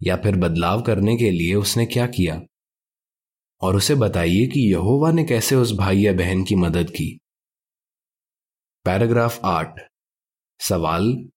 या 0.00 0.16
फिर 0.16 0.36
बदलाव 0.36 0.82
करने 0.82 1.16
के 1.16 1.30
लिए 1.30 1.54
उसने 1.54 1.86
क्या 1.86 2.06
किया। 2.06 2.40
और 3.60 3.76
उसे 3.76 3.94
बताइए 3.94 4.46
कि 4.46 4.60
यहोवा 4.72 5.12
ने 5.12 5.24
कैसे 5.24 5.56
उस 5.56 5.72
भाई 5.72 5.98
या 5.98 6.12
बहन 6.12 6.44
की 6.44 6.54
मदद 6.54 6.90
की। 6.90 7.18
पैराग्राफ 8.84 9.40
आठ। 9.44 9.91
सवाल, 10.68 11.28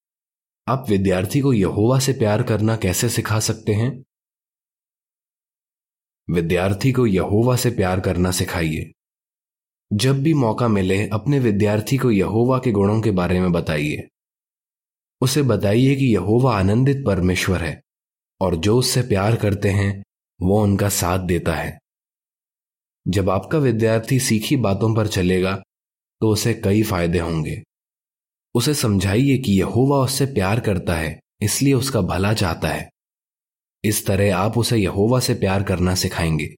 आप 0.67 0.85
विद्यार्थी 0.89 1.39
को 1.39 1.53
यहोवा 1.53 1.99
से 1.99 2.13
प्यार 2.13 2.43
करना 2.43 2.75
कैसे 2.75 3.09
सिखा 3.09 3.39
सकते 3.39 3.73
हैं? 3.73 4.03
विद्यार्थी 6.29 6.91
को 6.91 7.05
यहोवा 7.05 7.55
से 7.55 7.71
प्यार 7.71 7.99
करना 7.99 8.31
सिखाइए। 8.31 8.91
जब 9.93 10.23
भी 10.23 10.33
मौका 10.33 10.67
मिले, 10.67 11.09
अपने 11.09 11.39
विद्यार्थी 11.39 11.97
को 11.97 12.11
यहोवा 12.11 12.59
के 12.59 12.71
गुणों 12.71 13.01
के 13.01 13.11
बारे 13.11 13.39
में 13.39 13.51
बताइए। 13.51 14.07
उसे 15.21 15.41
बताइए 15.41 15.95
कि 15.95 16.13
यहोवा 16.13 16.59
आनंदित 16.59 17.03
परमेश्वर 17.05 17.61
है, 17.61 17.81
और 18.41 18.55
जो 18.55 18.77
उससे 18.77 19.01
प्यार 19.01 19.35
करते 19.35 19.69
हैं, 19.69 20.03
वो 20.41 20.63
उनका 20.63 20.89
साथ 20.89 21.19
देता 21.19 21.53
है। 21.53 21.79
जब 23.07 23.29
आपका 23.29 23.57
विद्यार्थी 23.57 24.19
सीखी 24.19 24.55
बातों 24.55 24.95
पर 24.95 25.07
चलेगा 25.07 25.63
तो 26.21 26.29
उसे 26.29 26.53
कई 26.53 26.83
फ़ायदे 26.83 27.19
होंगे। 27.19 27.63
उसे 28.55 28.73
समझाइए 28.73 29.37
कि 29.37 29.59
यहोवा 29.59 29.97
उससे 29.97 30.25
प्यार 30.25 30.59
करता 30.59 30.95
है, 30.95 31.19
इसलिए 31.41 31.73
उसका 31.73 32.01
भला 32.01 32.33
चाहता 32.33 32.67
है। 32.67 32.89
इस 33.83 34.07
तरह 34.07 34.37
आप 34.37 34.57
उसे 34.57 34.77
यहोवा 34.77 35.19
से 35.19 35.33
प्यार 35.33 35.63
करना 35.63 35.95
सिखाएँगे। 35.95 36.55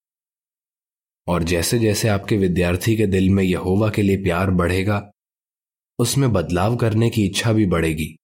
और 1.28 1.44
जैसे 1.44 1.80
जैसे 1.80 2.08
आपके 2.08 2.38
विद्यार्थी 2.38 2.98
के 2.98 3.08
दिल 3.08 3.30
में 3.30 3.44
यहोवा 3.44 3.90
के 3.90 4.02
लिए 4.02 4.18
प्यार 4.18 4.52
बढ़ेगा, 4.52 5.12
उसमें 6.00 6.34
बदलाव 6.34 6.76
करने 6.76 7.10
की 7.10 7.26
इच्छा 7.26 7.54
भी 7.54 7.66
बढ़ेगी। 7.66 8.18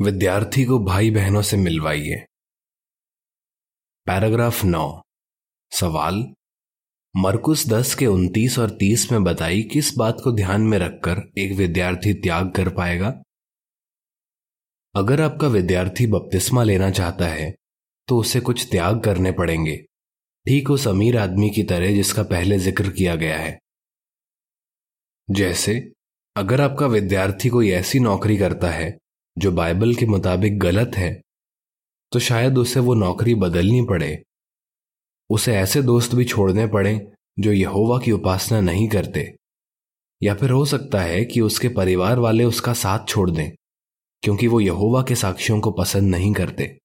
विद्यार्थी 0.00 0.64
को 0.64 0.84
भाई 0.84 1.10
बहनों 1.10 1.42
से 1.42 1.56
मिलवाइए। 1.56 2.26
पैराग्राफ 4.06 4.64
नौ। 4.64 5.02
सवाल 5.72 6.34
मरकुस 7.14 7.66
दस 7.68 7.94
के 7.94 8.06
उनतीस 8.06 8.58
और 8.58 8.70
तीस 8.70 9.10
में 9.12 9.24
बताई 9.24 9.62
किस 9.62 9.92
बात 9.98 10.16
को 10.24 10.32
ध्यान 10.32 10.62
में 10.62 10.78
रखकर 10.78 11.22
एक 11.38 11.52
विद्यार्थी 11.52 12.12
त्याग 12.14 12.50
कर 12.50 12.68
पाएगा? 12.68 13.08
अगर 14.94 15.20
आपका 15.20 15.48
विद्यार्थी 15.48 16.06
बपतिस्मा 16.06 16.62
लेना 16.62 16.90
चाहता 16.90 17.26
है 17.26 17.50
तो 18.08 18.18
उसे 18.18 18.40
कुछ 18.40 18.66
त्याग 18.70 19.00
करने 19.00 19.32
पड़ेंगे। 19.32 19.76
ठीक 20.46 20.70
उस 20.70 20.86
अमीर 20.88 21.16
आदमी 21.16 21.50
की 21.50 21.62
तरह 21.62 21.94
जिसका 21.94 22.22
पहले 22.24 22.58
ज़िक्र 22.58 22.90
किया 22.90 23.14
गया 23.16 23.38
है। 23.38 23.58
जैसे, 25.28 25.78
अगर 26.36 26.60
आपका 26.60 26.86
विद्यार्थी 26.86 27.48
कोई 27.48 27.70
ऐसी 27.70 28.00
नौकरी 28.00 28.36
करता 28.36 28.70
है, 28.70 28.96
जो 29.36 29.52
बाइबल 29.52 29.94
के 29.94 30.06
मुताबिक 30.06 30.58
गलत 30.58 30.96
है 30.96 31.12
तो 32.12 32.18
शायद 32.20 32.58
उसे 32.58 32.80
वो 32.80 32.94
नौकरी 32.94 33.34
बदलनी 33.36 33.82
पड़े। 33.86 34.16
उसे 35.30 35.54
ऐसे 35.54 35.82
दोस्त 35.82 36.14
भी 36.14 36.24
छोड़ने 36.24 36.66
पड़े 36.66 37.12
जो 37.38 37.52
यहोवा 37.52 37.98
की 37.98 38.12
उपासना 38.12 38.60
नहीं 38.60 38.88
करते। 38.88 39.36
या 40.22 40.34
फिर 40.34 40.50
हो 40.50 40.64
सकता 40.64 41.00
है 41.00 41.24
कि 41.24 41.40
उसके 41.40 41.68
परिवार 41.68 42.18
वाले 42.18 42.44
उसका 42.44 42.72
साथ 42.72 43.08
छोड़ 43.08 43.30
दें, 43.30 43.50
क्योंकि 44.22 44.46
वो 44.46 44.60
यहोवा 44.60 45.02
के 45.02 45.14
साक्षियों 45.14 45.60
को 45.60 45.70
पसंद 45.70 46.10
नहीं 46.10 46.32
करते। 46.32 46.78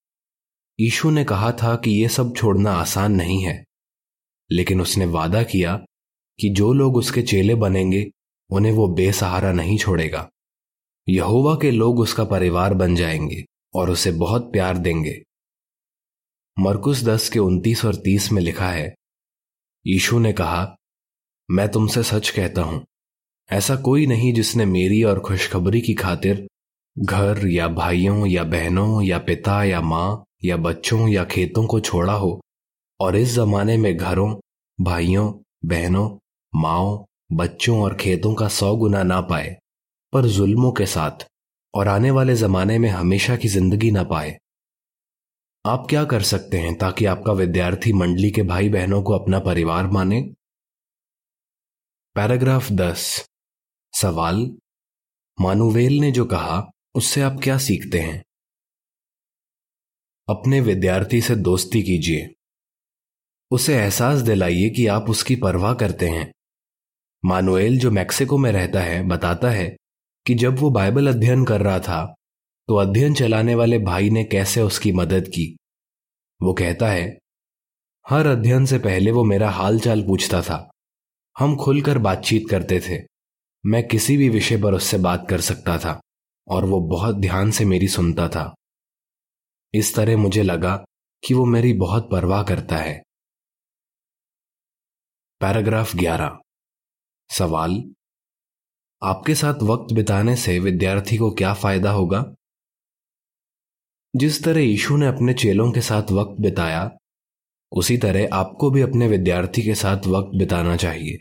ईशु 0.80 1.10
ने 1.10 1.24
कहा 1.24 1.52
था 1.52 1.76
कि 1.76 1.92
यह 1.92 2.08
सब 2.08 2.36
छोड़ना 2.36 2.72
आसान 2.72 3.12
नहीं 3.12 3.44
है, 3.44 3.64
लेकिन 4.52 4.82
उसने 4.82 5.06
वादा 5.06 5.44
किया 5.44 5.76
कि 6.40 6.50
जो 6.50 6.74
लोग 6.74 6.98
उसके 6.98 7.22
चेले 7.22 7.56
बनेंगे, 7.56 8.12
उन्हें 8.50 8.72
वो 8.72 8.88
बेसहारा 8.88 9.54
नहीं 9.54 9.78
छोड़ेगा। 9.78 10.30
यहोवा 11.10 11.56
के 11.56 11.72
लोग 11.72 12.00
उसका 12.00 12.24
परिवार 12.24 12.74
बन 12.74 12.96
जाएँगे 12.96 13.44
और 13.76 13.90
उसे 13.90 14.12
बहुत 14.12 14.52
प्यार 14.52 14.78
देंगे। 14.78 15.22
मरकुस 16.58 17.04
दस 17.04 17.28
के 17.30 17.40
उनतीस 17.40 17.84
और 17.86 17.96
तीस 17.96 18.32
में 18.32 18.42
लिखा 18.42 18.68
है, 18.70 18.94
यीशु 19.86 20.20
ने 20.20 20.34
कहा, 20.34 20.76
मैं 21.50 21.68
तुमसे 21.70 22.04
सच 22.04 22.30
कहता 22.30 22.62
हूँ, 22.62 22.84
ऐसा 23.50 23.76
कोई 23.76 24.06
नहीं 24.06 24.34
जिसने 24.34 24.66
मेरी 24.66 25.02
और 25.04 25.20
खुशखबरी 25.20 25.82
की 25.82 25.94
खातिर 25.94 26.48
घर 26.96 27.48
या 27.48 27.68
भाइयों 27.70 28.28
या 28.28 28.44
बहनों 28.44 29.02
या 29.02 29.18
पिता 29.20 29.64
या 29.64 29.82
माँ 29.82 30.24
या 30.46 30.58
बच्चों 30.58 31.08
या 31.08 31.24
खेतों 31.26 31.66
को 31.68 31.80
छोड़ा 31.80 32.14
हो 32.14 32.40
और 33.00 33.16
इस 33.16 33.34
जमाने 33.34 33.78
में 33.78 33.96
घरों, 33.98 34.34
भाइयों, 34.80 35.32
बहनों, 35.66 36.08
माओ, 36.54 37.06
बच्चों 37.34 37.82
और 37.82 37.96
खेतों 37.96 38.34
का 38.34 38.48
सौ 38.50 38.76
गुना 38.76 39.04
ना 39.04 39.20
पाए, 39.22 39.56
पर 40.14 40.26
जुल्मों 40.28 40.72
के 40.72 40.86
साथ 40.86 41.26
और 41.74 41.88
आने 41.88 42.12
वाले 42.12 42.36
जमाने 42.36 42.78
में 42.80 42.90
हमेशा 42.90 43.36
की 43.36 43.48
ज़िंदगी 43.48 43.92
ना 43.92 44.04
पाए। 44.04 44.38
आप 45.66 45.88
क्या 45.90 46.06
कर 46.06 46.22
सकते 46.22 46.60
हैं 46.60 46.78
ताकि 46.78 47.06
आपका 47.06 47.34
विद्यार्थी 47.34 47.94
मंडली 47.94 48.32
के 48.32 48.44
भाई 48.44 48.70
बहनों 48.70 49.04
को 49.04 49.14
अपना 49.14 49.40
परिवार 49.40 49.88
माने? 49.88 50.22
पैराग्राफ 52.16 52.72
दस। 52.72 53.30
सवाल। 54.02 54.58
मानुवेल 55.42 55.94
ने 55.94 56.12
जो 56.12 56.26
कहा, 56.26 56.66
उससे 56.96 57.22
आप 57.22 57.40
क्या 57.44 57.58
सीखते 57.58 58.00
हैं? 58.00 58.24
अपने 60.30 60.62
विद्यार्थी 60.62 61.22
से 61.22 61.36
दोस्ती 61.36 61.84
कीजिए। 61.84 62.36
उसे 63.52 63.76
एहसास 63.76 64.20
दिलाइए 64.20 64.70
कि 64.70 64.88
आप 64.88 65.10
उसकी 65.10 65.36
परवाह 65.36 65.74
करते 65.74 66.10
हैं। 66.10 66.34
मानुएल 67.26 67.80
जो 67.80 67.92
मैक्सिको 67.92 68.38
में 68.38 68.52
रहता 68.52 68.82
है, 68.82 69.08
बताता 69.08 69.50
है 69.50 69.78
कि 70.28 70.36
जब 70.36 70.60
वो 70.60 70.70
बाइबल 70.70 71.08
अध्ययन 71.08 71.46
कर 71.46 71.62
रहा 71.62 71.80
था 71.80 72.16
तो 72.68 72.76
अध्ययन 72.76 73.14
चलाने 73.14 73.56
वाले 73.56 73.80
भाई 73.80 74.10
ने 74.10 74.24
कैसे 74.24 74.62
उसकी 74.62 74.92
मदद 74.92 75.28
की? 75.28 75.58
वो 76.42 76.54
कहता 76.54 76.88
है, 76.88 77.18
हर 78.10 78.28
अध्ययन 78.28 78.66
से 78.66 78.80
पहले 78.80 79.12
वो 79.12 79.24
मेरा 79.24 79.50
हाल 79.50 79.80
चाल 79.80 80.02
पूछता 80.02 80.42
था। 80.42 80.72
हम 81.40 81.56
खुलकर 81.56 81.98
बातचीत 81.98 82.44
करते 82.50 82.80
थे। 82.80 83.04
मैं 83.66 83.88
किसी 83.88 84.18
भी 84.18 84.30
विषय 84.30 84.58
पर 84.58 84.74
उससे 84.74 84.98
बात 84.98 85.28
कर 85.30 85.42
सकता 85.42 85.78
था 85.78 86.02
और 86.48 86.66
वो 86.66 86.82
बहुत 86.82 87.16
ध्यान 87.16 87.52
से 87.52 87.66
मेरी 87.66 87.88
सुनता 87.88 88.30
था। 88.30 88.56
इस 89.74 89.96
तरह 89.96 90.18
मुझे 90.18 90.44
लगा 90.44 90.86
कि 91.24 91.34
वो 91.34 91.46
मेरी 91.46 91.74
बहुत 91.74 92.12
परवाह 92.12 92.44
करता 92.44 92.78
है। 92.78 93.04
पैराग्राफ 95.40 95.96
11 95.96 96.40
सवाल, 97.30 97.84
आपके 99.04 99.36
साथ 99.36 99.64
वक्त 99.64 99.94
बिताने 99.94 100.36
से 100.36 100.60
विद्यार्थी 100.60 101.18
को 101.18 101.32
क्या 101.32 101.54
फ़ायदा 101.54 101.92
होगा? 101.92 102.34
जिस 104.14 104.44
तरह 104.44 104.62
यीशु 104.62 104.98
ने 104.98 105.08
अपने 105.08 105.34
चेलों 105.34 105.72
के 105.72 105.82
साथ 105.82 106.12
वक्त 106.12 106.42
बिताया, 106.42 106.92
उसी 107.72 107.98
तरह 107.98 108.28
आपको 108.34 108.70
भी 108.72 108.82
अपने 108.82 109.08
विद्यार्थी 109.08 109.62
के 109.62 109.76
साथ 109.76 110.08
वक्त 110.08 110.38
बिताना 110.38 110.76
चाहिए। 110.76 111.20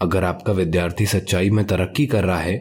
अगर 0.00 0.24
आपका 0.24 0.52
विद्यार्थी 0.52 1.06
सच्चाई 1.06 1.50
में 1.50 1.64
तरक्की 1.66 2.06
कर 2.06 2.24
रहा 2.24 2.38
है 2.38 2.58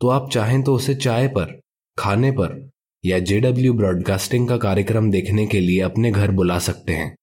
तो 0.00 0.08
आप 0.08 0.30
चाहें 0.30 0.62
तो 0.62 0.74
उसे 0.74 0.94
चाय 0.94 1.28
पर, 1.28 1.60
खाने 1.98 2.30
पर 2.30 2.70
या 3.04 3.18
जेडब्ल्यू 3.18 3.74
ब्रॉडकास्टिंग 3.74 4.48
का 4.48 4.56
कार्यक्रम 4.56 5.10
देखने 5.10 5.46
के 5.46 5.60
लिए 5.60 5.80
अपने 5.80 6.10
घर 6.10 6.30
बुला 6.30 6.58
सकते 6.58 6.92
हैं। 6.92 7.16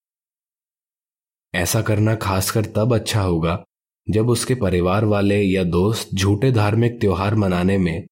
ऐसा 1.54 1.82
करना 1.82 2.14
खासकर 2.14 2.66
तब 2.66 2.94
अच्छा 2.94 3.22
होगा 3.22 3.64
जब 4.08 4.28
उसके 4.28 4.54
परिवार 4.54 5.04
वाले 5.04 5.40
या 5.42 5.64
दोस्त 5.64 6.14
झूठे 6.14 6.52
धार्मिक 6.52 7.00
त्योहार 7.00 7.34
मनाने 7.34 7.78
में 7.78 8.06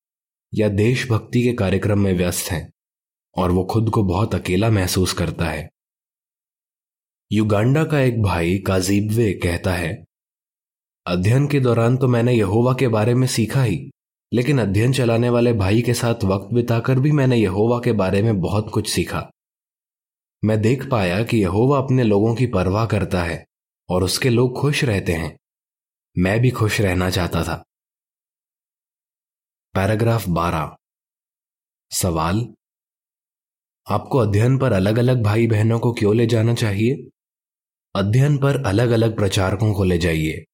या 0.53 0.69
देशभक्ति 0.69 1.43
के 1.43 1.53
कार्यक्रम 1.53 2.01
में 2.01 2.13
व्यस्त 2.13 2.51
हैं। 2.53 2.72
और 3.37 3.51
वो 3.51 3.65
खुद 3.65 3.91
को 3.91 4.03
बहुत 4.03 4.35
अकेला 4.35 4.71
महसूस 4.71 5.13
करता 5.13 5.45
है। 5.45 5.69
युगांडा 7.31 7.85
का 7.85 8.01
एक 8.01 8.23
भाई 8.23 8.59
काजीबवे 8.59 9.33
कहता 9.35 9.73
है, 9.73 10.05
अध्ययन 11.07 11.47
के 11.49 11.61
दौरान 11.61 11.97
तो 11.97 12.09
मैंने 12.09 12.33
यहोवा 12.33 12.73
के 12.75 12.89
बारे 12.89 13.15
में 13.15 13.27
सीखा 13.27 13.63
ही, 13.63 13.91
लेकिन 14.33 14.61
अध्ययन 14.61 14.93
चलाने 14.93 15.31
वाले 15.31 15.53
भाई 15.53 15.83
के 15.83 15.95
साथ 15.95 16.25
वक्त 16.25 16.55
बिताकर 16.55 16.99
भी 16.99 17.13
मैंने 17.13 17.37
यहोवा 17.37 17.81
के 17.81 17.93
बारे 17.93 18.23
में 18.23 18.41
बहुत 18.41 18.71
कुछ 18.71 18.91
सीखा। 18.91 19.31
मैं 20.43 20.61
देख 20.63 20.89
पाया 20.91 21.23
कि 21.25 21.39
यहोवा 21.39 21.79
अपने 21.79 22.03
लोगों 22.03 22.35
की 22.35 22.47
परवाह 22.47 22.87
करता 22.87 23.23
है 23.23 23.45
और 23.89 24.05
उसके 24.05 24.31
लोग 24.31 24.61
खुश 24.61 24.85
रहते 24.85 25.13
हैं। 25.13 25.37
मैं 26.17 26.41
भी 26.41 26.51
खुश 26.51 26.81
रहना 26.81 27.11
चाहता 27.11 27.43
था। 27.45 27.63
पैराग्राफ 29.75 30.29
12 30.29 30.77
सवाल 31.91 32.47
आपको 33.87 34.19
अध्ययन 34.19 34.59
पर 34.59 34.73
अलग 34.73 34.99
अलग 34.99 35.23
भाई 35.23 35.47
बहनों 35.47 35.79
को 35.79 35.93
क्यों 35.93 36.15
ले 36.17 36.27
जाना 36.27 36.55
चाहिए? 36.55 37.09
अध्ययन 37.95 38.37
पर 38.39 38.63
अलग 38.67 38.91
अलग 38.91 39.17
प्रचारकों 39.17 39.73
को 39.75 39.85
ले 39.85 39.99
जाइए। 39.99 40.45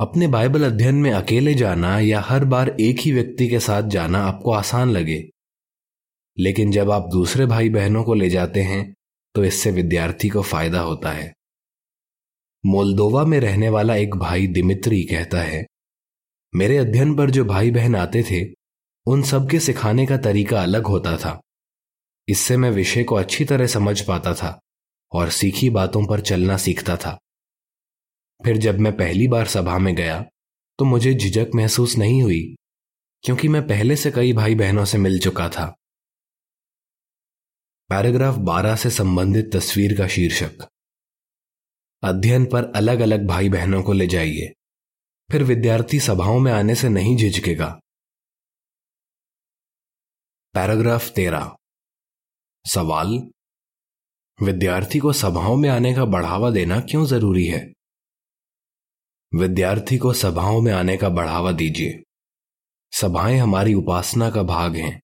अपने 0.00 0.28
बाइबल 0.28 0.64
अध्ययन 0.64 0.94
में 0.94 1.10
अकेले 1.12 1.54
जाना 1.54 1.98
या 2.00 2.20
हर 2.20 2.44
बार 2.44 2.68
एक 2.80 3.00
ही 3.00 3.12
व्यक्ति 3.12 3.48
के 3.48 3.60
साथ 3.60 3.82
जाना 3.82 4.24
आपको 4.24 4.52
आसान 4.52 4.90
लगे। 4.90 5.22
लेकिन 6.38 6.70
जब 6.70 6.90
आप 6.90 7.08
दूसरे 7.12 7.46
भाई 7.46 7.68
बहनों 7.68 8.04
को 8.04 8.14
ले 8.14 8.30
जाते 8.30 8.62
हैं 8.62 8.94
तो 9.34 9.44
इससे 9.44 9.70
विद्यार्थी 9.70 10.28
को 10.28 10.42
फ़ायदा 10.42 10.80
होता 10.80 11.10
है। 11.10 11.32
मोल्दोवा 12.64 13.24
में 13.24 13.38
रहने 13.40 13.68
वाला 13.68 13.96
एक 13.96 14.16
भाई 14.16 14.46
दिमित्री 14.46 15.02
कहता 15.02 15.40
है, 15.40 15.64
मेरे 16.52 16.76
अध्ययन 16.76 17.14
पर 17.16 17.30
जो 17.30 17.44
भाई 17.44 17.70
बहन 17.70 17.96
आते 17.96 18.22
थे, 18.22 18.44
उन 19.06 19.22
सबके 19.22 19.60
सिखाने 19.60 20.06
का 20.06 20.16
तरीका 20.16 20.62
अलग 20.62 20.86
होता 20.86 21.16
था। 21.16 21.40
इससे 22.28 22.56
मैं 22.56 22.70
विषय 22.70 23.04
को 23.04 23.14
अच्छी 23.14 23.44
तरह 23.44 23.66
समझ 23.66 24.00
पाता 24.00 24.34
था 24.34 24.58
और 25.12 25.30
सीखी 25.30 25.70
बातों 25.70 26.06
पर 26.06 26.20
चलना 26.20 26.56
सीखता 26.56 26.96
था। 26.96 27.18
फिर 28.40 28.56
जब 28.56 28.78
मैं 28.78 28.96
पहली 28.96 29.26
बार 29.28 29.46
सभा 29.46 29.78
में 29.78 29.94
गया 29.94 30.24
तो 30.78 30.84
मुझे 30.84 31.14
झिझक 31.14 31.50
महसूस 31.54 31.96
नहीं 31.96 32.22
हुई, 32.22 32.54
क्योंकि 33.24 33.48
मैं 33.48 33.66
पहले 33.66 33.96
से 33.96 34.10
कई 34.10 34.32
भाई 34.32 34.54
बहनों 34.54 34.84
से 34.84 34.98
मिल 34.98 35.18
चुका 35.18 35.48
था। 35.48 35.66
पैराग्राफ 37.90 38.34
12 38.44 38.76
से 38.76 38.90
संबंधित 38.90 39.50
तस्वीर 39.52 39.96
का 39.98 40.06
शीर्षक। 40.08 40.66
अध्ययन 42.02 42.46
पर 42.46 42.72
अलग 42.76 43.00
अलग 43.00 43.26
भाई 43.26 43.48
बहनों 43.48 43.82
को 43.82 43.92
ले 43.92 44.06
जाइए, 44.06 44.52
फिर 45.30 45.42
विद्यार्थी 45.42 46.00
सभाओं 46.00 46.38
में 46.38 46.52
आने 46.52 46.74
से 46.74 46.88
नहीं 46.88 47.16
झिझकेगा। 47.16 47.68
पैराग्राफ 50.54 51.08
तेरह। 51.10 51.54
सवाल, 52.66 53.30
विद्यार्थी 54.42 54.98
को 54.98 55.12
सभाओं 55.12 55.56
में 55.56 55.68
आने 55.68 55.94
का 55.94 56.04
बढ़ावा 56.04 56.50
देना 56.50 56.80
क्यों 56.80 57.06
ज़रूरी 57.06 57.46
है? 57.46 57.72
विद्यार्थी 59.34 59.98
को 59.98 60.12
सभाओं 60.12 60.60
में 60.60 60.72
आने 60.72 60.96
का 60.96 61.08
बढ़ावा 61.08 61.52
दीजिए। 61.52 62.02
सभाएँ 62.92 63.38
हमारी 63.38 63.74
उपासना 63.74 64.30
का 64.30 64.42
भाग 64.42 64.76
हैं। 64.76 65.00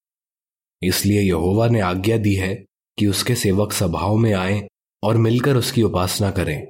इसलिए 0.82 1.20
यहोवा 1.20 1.68
ने 1.68 1.80
आज्ञा 1.80 2.18
दी 2.18 2.34
है 2.34 2.54
कि 2.98 3.06
उसके 3.06 3.34
सेवक 3.34 3.72
सभाओं 3.72 4.16
में 4.16 4.32
आए 4.32 4.68
और 5.02 5.16
मिलकर 5.16 5.56
उसकी 5.56 5.82
उपासना 5.82 6.30
करें। 6.30 6.66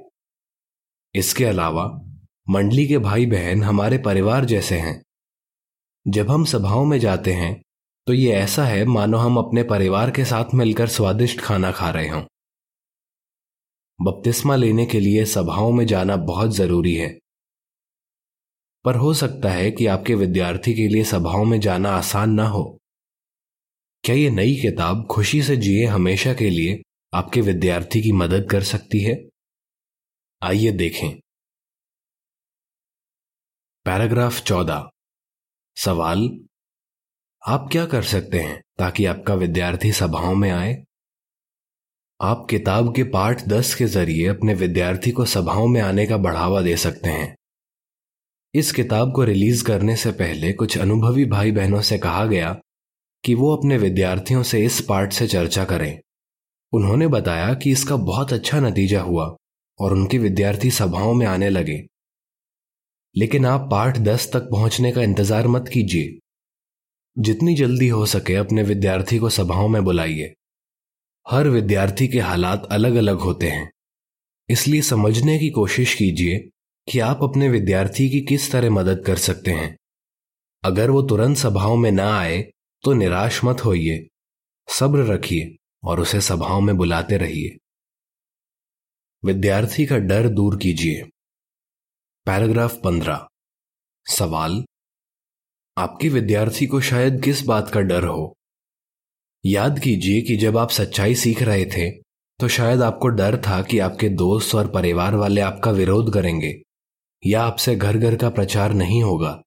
इसके 1.15 1.45
अलावा, 1.45 2.01
मंडली 2.49 2.87
के 2.87 2.97
भाई 2.97 3.25
बहन 3.25 3.63
हमारे 3.63 3.97
परिवार 3.97 4.45
जैसे 4.45 4.79
हैं। 4.79 5.03
जब 6.07 6.31
हम 6.31 6.45
सभाओं 6.45 6.85
में 6.85 6.99
जाते 6.99 7.33
हैं 7.33 7.63
तो 8.07 8.13
ये 8.13 8.31
ऐसा 8.31 8.65
है, 8.65 8.85
मानो 8.85 9.17
हम 9.17 9.37
अपने 9.37 9.63
परिवार 9.63 10.11
के 10.11 10.25
साथ 10.25 10.45
मिलकर 10.53 10.87
स्वादिष्ट 10.87 11.39
खाना 11.39 11.71
खा 11.71 11.89
रहे 11.89 12.09
हों। 12.09 12.23
बपतिस्मा 14.01 14.55
लेने 14.55 14.85
के 14.85 14.99
लिए 14.99 15.25
सभाओं 15.25 15.71
में 15.71 15.85
जाना 15.85 16.15
बहुत 16.15 16.51
ज़रूरी 16.51 16.95
है। 16.95 17.19
पर 18.85 18.95
हो 18.95 19.13
सकता 19.13 19.49
है 19.49 19.71
कि 19.71 19.85
आपके 19.85 20.15
विद्यार्थी 20.15 20.73
के 20.73 20.87
लिए 20.87 21.03
सभाओं 21.03 21.45
में 21.45 21.59
जाना 21.59 21.89
आसान 21.89 22.29
ना 22.29 22.47
हो। 22.47 22.79
क्या 24.03 24.15
ये 24.15 24.29
नई 24.29 24.55
किताब 24.55 25.07
खुशी 25.11 25.43
से 25.43 25.57
जिए 25.57 25.85
हमेशा 25.85 26.33
के 26.33 26.49
लिए 26.49 26.81
आपके 27.13 27.41
विद्यार्थी 27.41 28.01
की 28.01 28.11
मदद 28.11 28.47
कर 28.51 28.63
सकती 28.63 29.03
है? 29.03 29.29
आइए 30.43 30.71
देखें। 30.71 31.19
पैराग्राफ 33.85 34.43
चौदह। 34.43 34.89
सवाल 35.77 36.45
आप 37.47 37.69
क्या 37.71 37.85
कर 37.85 38.03
सकते 38.03 38.39
हैं 38.39 38.61
ताकि 38.77 39.05
आपका 39.05 39.33
विद्यार्थी 39.33 39.91
सभाओं 39.91 40.35
में 40.35 40.51
आए? 40.51 40.83
आप 42.21 42.47
किताब 42.49 42.95
के 42.95 43.03
पाठ 43.03 43.47
दस 43.47 43.75
के 43.75 43.85
ज़रिए 43.85 44.27
अपने 44.27 44.53
विद्यार्थी 44.53 45.11
को 45.11 45.25
सभाओं 45.25 45.67
में 45.67 45.81
आने 45.81 46.05
का 46.05 46.17
बढ़ावा 46.17 46.61
दे 46.61 46.77
सकते 46.77 47.09
हैं। 47.09 47.35
इस 48.53 48.71
किताब 48.71 49.13
को 49.13 49.23
रिलीज़ 49.23 49.65
करने 49.65 49.95
से 49.95 50.11
पहले 50.11 50.53
कुछ 50.53 50.77
अनुभवी 50.77 51.25
भाई 51.25 51.51
बहनों 51.51 51.81
से 51.81 51.97
कहा 51.97 52.25
गया 52.25 52.61
कि 53.23 53.35
वो 53.35 53.57
अपने 53.57 53.77
विद्यार्थियों 53.77 54.43
से 54.43 54.65
इस 54.65 54.81
पाठ 54.81 55.13
से 55.13 55.27
चर्चा 55.27 55.65
करें। 55.65 55.99
उन्होंने 56.73 57.07
बताया 57.07 57.53
कि 57.53 57.71
इसका 57.71 57.95
बहुत 57.95 58.33
अच्छा 58.33 58.59
नतीजा 58.59 59.01
हुआ 59.01 59.35
और 59.79 59.93
उनके 59.93 60.17
विद्यार्थी 60.17 60.71
सभाओं 60.71 61.13
में 61.13 61.27
आने 61.27 61.49
लगे। 61.49 61.87
लेकिन 63.15 63.45
आप 63.45 63.67
पाठ 63.71 63.97
दस 63.97 64.31
तक 64.33 64.41
पहुँचने 64.41 64.91
का 64.91 65.01
इंतज़ार 65.01 65.47
मत 65.47 65.69
कीजिए। 65.73 66.20
जितनी 67.19 67.55
जल्दी 67.55 67.87
हो 67.87 68.05
सके 68.05 68.35
अपने 68.35 68.63
विद्यार्थी 68.63 69.17
को 69.17 69.29
सभाओं 69.29 69.67
में 69.67 69.83
बुलाइए। 69.83 70.33
हर 71.31 71.47
विद्यार्थी 71.47 72.07
के 72.07 72.19
हालात 72.19 72.67
अलग 72.71 72.95
अलग 72.95 73.15
होते 73.15 73.49
हैं। 73.49 73.71
इसलिए 74.49 74.81
समझने 74.81 75.39
की 75.39 75.49
कोशिश 75.49 75.95
कीजिए 75.95 76.49
कि 76.91 76.99
आप 76.99 77.23
अपने 77.23 77.49
विद्यार्थी 77.49 78.09
की 78.09 78.21
किस 78.21 78.51
तरह 78.51 78.69
मदद 78.69 79.03
कर 79.05 79.17
सकते 79.17 79.51
हैं। 79.51 79.77
अगर 80.63 80.89
वो 80.89 81.01
तुरंत 81.01 81.37
सभाओं 81.37 81.77
में 81.77 81.91
ना 81.91 82.19
आए 82.19 82.51
तो 82.83 82.93
निराश 82.93 83.43
मत 83.43 83.65
होइए। 83.65 84.07
सब्र 84.69 84.99
रखिए 84.99 85.57
और 85.83 85.99
उसे 85.99 86.21
सभाओं 86.21 86.61
में 86.61 86.77
बुलाते 86.77 87.17
रहिए। 87.17 87.57
विद्यार्थी 89.25 89.85
का 89.85 89.97
डर 89.97 90.29
दूर 90.29 90.57
कीजिए। 90.57 91.03
पैराग्राफ 92.25 92.81
पंद्रह। 92.83 93.27
सवाल 94.05 94.63
आपके 95.81 96.09
विद्यार्थी 96.09 96.65
को 96.67 96.81
शायद 96.81 97.21
किस 97.23 97.45
बात 97.45 97.69
का 97.69 97.81
डर 97.81 98.03
हो? 98.03 98.33
याद 99.45 99.79
कीजिए 99.79 100.21
कि 100.21 100.35
जब 100.37 100.57
आप 100.57 100.69
सच्चाई 100.69 101.15
सीख 101.15 101.41
रहे 101.41 101.65
थे 101.65 101.89
तो 102.39 102.47
शायद 102.47 102.81
आपको 102.81 103.07
डर 103.07 103.37
था 103.37 103.61
कि 103.61 103.79
आपके 103.79 104.09
दोस्त 104.09 104.55
और 104.55 104.67
परिवार 104.67 105.15
वाले 105.15 105.41
आपका 105.41 105.71
विरोध 105.71 106.13
करेंगे, 106.13 106.53
या 107.23 107.41
आपसे 107.43 107.75
घर 107.75 107.97
घर 107.97 108.15
का 108.15 108.29
प्रचार 108.29 108.73
नहीं 108.73 109.01
होगा। 109.03 109.41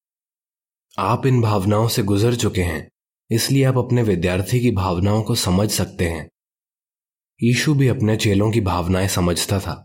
आप 0.98 1.26
इन 1.26 1.40
भावनाओं 1.40 1.88
से 1.88 2.02
गुजर 2.02 2.34
चुके 2.34 2.62
हैं, 2.62 2.88
इसलिए 3.30 3.64
आप 3.64 3.78
अपने 3.78 4.02
विद्यार्थी 4.02 4.60
की 4.60 4.70
भावनाओं 4.70 5.22
को 5.22 5.34
समझ 5.34 5.70
सकते 5.70 6.08
हैं। 6.08 6.28
यीशु 7.40 7.74
भी 7.74 7.88
अपने 7.88 8.16
चेलों 8.16 8.50
की 8.50 8.60
भावनाएँ 8.60 9.08
समझता 9.08 9.58
था। 9.60 9.84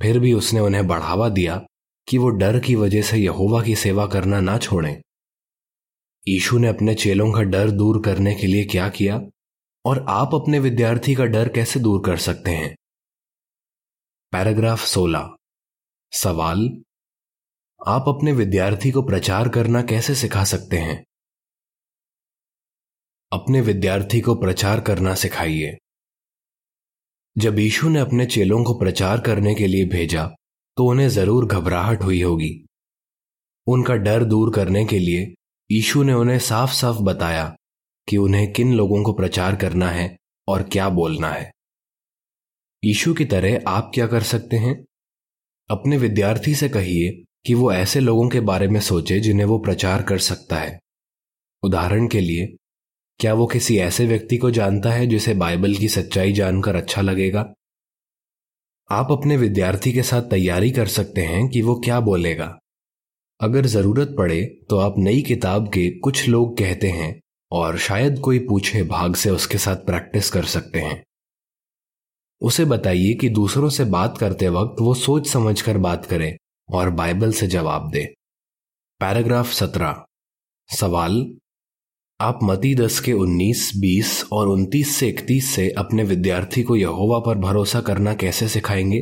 फिर 0.00 0.18
भी 0.18 0.32
उसने 0.32 0.60
उन्हें 0.60 0.86
बढ़ावा 0.86 1.28
दिया 1.28 1.60
कि 2.10 2.18
वो 2.18 2.28
डर 2.28 2.60
की 2.60 2.74
वजह 2.74 3.02
से 3.02 3.18
यहोवा 3.18 3.62
की 3.62 3.76
सेवा 3.76 4.06
करना 4.06 4.40
ना 4.40 4.58
छोड़ें। 4.58 5.02
यीशु 6.28 6.58
ने 6.58 6.68
अपने 6.68 6.94
चेलों 6.94 7.32
का 7.32 7.42
डर 7.42 7.70
दूर 7.70 8.02
करने 8.02 8.34
के 8.34 8.46
लिए 8.46 8.64
क्या 8.64 8.88
किया? 8.88 9.20
और 9.84 10.06
आप 10.08 10.34
अपने 10.34 10.58
विद्यार्थी 10.58 11.14
का 11.14 11.24
डर 11.24 11.48
कैसे 11.48 11.80
दूर 11.80 12.02
कर 12.06 12.16
सकते 12.16 12.50
हैं? 12.50 12.76
पैराग्राफ 14.32 14.84
16 14.84 15.36
सवाल, 16.12 16.82
आप 17.86 18.04
अपने 18.08 18.32
विद्यार्थी 18.32 18.90
को 18.90 19.02
प्रचार 19.02 19.48
करना 19.48 19.82
कैसे 19.82 20.14
सिखा 20.14 20.44
सकते 20.44 20.78
हैं? 20.78 21.04
अपने 23.32 23.60
विद्यार्थी 23.60 24.20
को 24.20 24.34
प्रचार 24.34 24.80
करना 24.80 25.14
सिखाइए। 25.14 25.78
जब 27.38 27.58
यीशु 27.58 27.88
ने 27.88 27.98
अपने 27.98 28.26
चेलों 28.26 28.64
को 28.64 28.78
प्रचार 28.78 29.20
करने 29.20 29.54
के 29.54 29.66
लिए 29.66 29.84
भेजा 29.84 30.30
तो 30.80 30.86
उन्हें 30.86 31.08
ज़रूर 31.08 31.46
घबराहट 31.46 32.02
हुई 32.02 32.22
होगी। 32.22 32.66
उनका 33.66 33.94
डर 33.94 34.24
दूर 34.24 34.54
करने 34.54 34.84
के 34.84 34.98
लिए 34.98 35.34
यीशु 35.70 36.02
ने 36.02 36.12
उन्हें 36.12 36.38
साफ़ 36.38 36.72
साफ़ 36.72 36.96
बताया 36.96 37.56
कि 38.08 38.16
उन्हें 38.16 38.52
किन 38.52 38.74
लोगों 38.74 39.02
को 39.02 39.12
प्रचार 39.12 39.56
करना 39.56 39.88
है 39.88 40.16
और 40.48 40.62
क्या 40.62 40.88
बोलना 40.88 41.28
है। 41.28 41.50
यीशु 42.84 43.14
की 43.14 43.24
तरह 43.24 43.62
आप 43.68 43.90
क्या 43.94 44.06
कर 44.06 44.22
सकते 44.22 44.56
हैं? 44.56 44.84
अपने 45.70 45.96
विद्यार्थी 45.96 46.54
से 46.54 46.68
कहिए 46.68 47.24
कि 47.46 47.54
वो 47.54 47.72
ऐसे 47.72 48.00
लोगों 48.00 48.28
के 48.28 48.40
बारे 48.40 48.68
में 48.68 48.80
सोचे 48.80 49.20
जिन्हें 49.20 49.46
वो 49.46 49.58
प्रचार 49.58 50.02
कर 50.02 50.18
सकता 50.18 50.56
है। 50.56 50.80
उदाहरण 51.62 52.08
के 52.08 52.20
लिए, 52.20 52.56
क्या 53.20 53.34
वो 53.34 53.46
किसी 53.46 53.78
ऐसे 53.78 54.06
व्यक्ति 54.06 54.36
को 54.36 54.50
जानता 54.50 54.90
है 54.90 55.06
जिसे 55.06 55.34
बाइबल 55.34 55.74
की 55.74 55.88
सच्चाई 55.88 56.32
जानकर 56.32 56.76
अच्छा 56.76 57.02
लगेगा? 57.02 57.54
आप 58.90 59.12
अपने 59.12 59.36
विद्यार्थी 59.36 59.92
के 59.92 60.02
साथ 60.02 60.22
तैयारी 60.22 60.70
कर 60.70 60.86
सकते 60.86 61.20
हैं 61.20 61.48
कि 61.48 61.60
वो 61.62 61.74
क्या 61.80 62.00
बोलेगा। 62.00 62.58
अगर 63.40 63.66
ज़रूरत 63.66 64.14
पड़े 64.18 64.40
तो 64.70 64.78
आप 64.78 64.94
नई 64.98 65.20
किताब 65.22 65.68
के 65.68 65.88
कुछ 65.98 66.28
लोग 66.28 66.56
कहते 66.58 66.88
हैं 66.90 67.20
और 67.52 67.78
शायद 67.78 68.18
कोई 68.18 68.38
पूछे 68.38 68.82
भाग 68.82 69.14
से 69.14 69.30
उसके 69.30 69.58
साथ 69.58 69.76
प्रैक्टिस 69.76 70.30
कर 70.30 70.44
सकते 70.44 70.80
हैं। 70.80 71.02
उसे 72.42 72.64
बताइए 72.64 73.14
कि 73.14 73.28
दूसरों 73.28 73.68
से 73.68 73.84
बात 73.84 74.18
करते 74.18 74.48
वक्त 74.48 74.80
वो 74.80 74.94
सोच 74.94 75.28
समझकर 75.28 75.78
बात 75.78 76.06
करे 76.06 76.36
और 76.68 76.90
बाइबल 76.90 77.32
से 77.32 77.46
जवाब 77.46 77.90
दे। 77.90 78.04
पैराग्राफ 79.00 79.52
सत्रह। 79.52 80.04
सवाल 80.70 81.22
आप 82.20 82.38
मती 82.42 82.74
दस 82.74 83.00
के 83.00 83.12
उन्नीस, 83.12 83.72
बीस 83.76 84.24
और 84.32 84.48
उनतीस 84.48 84.96
से 84.96 85.08
इकतीस 85.08 85.54
से 85.54 85.70
अपने 85.70 86.02
विद्यार्थी 86.02 86.62
को 86.62 86.76
यहोवा 86.76 87.18
पर 87.18 87.38
भरोसा 87.38 87.80
करना 87.80 88.14
कैसे 88.14 88.48
सिखाएँगे? 88.48 88.98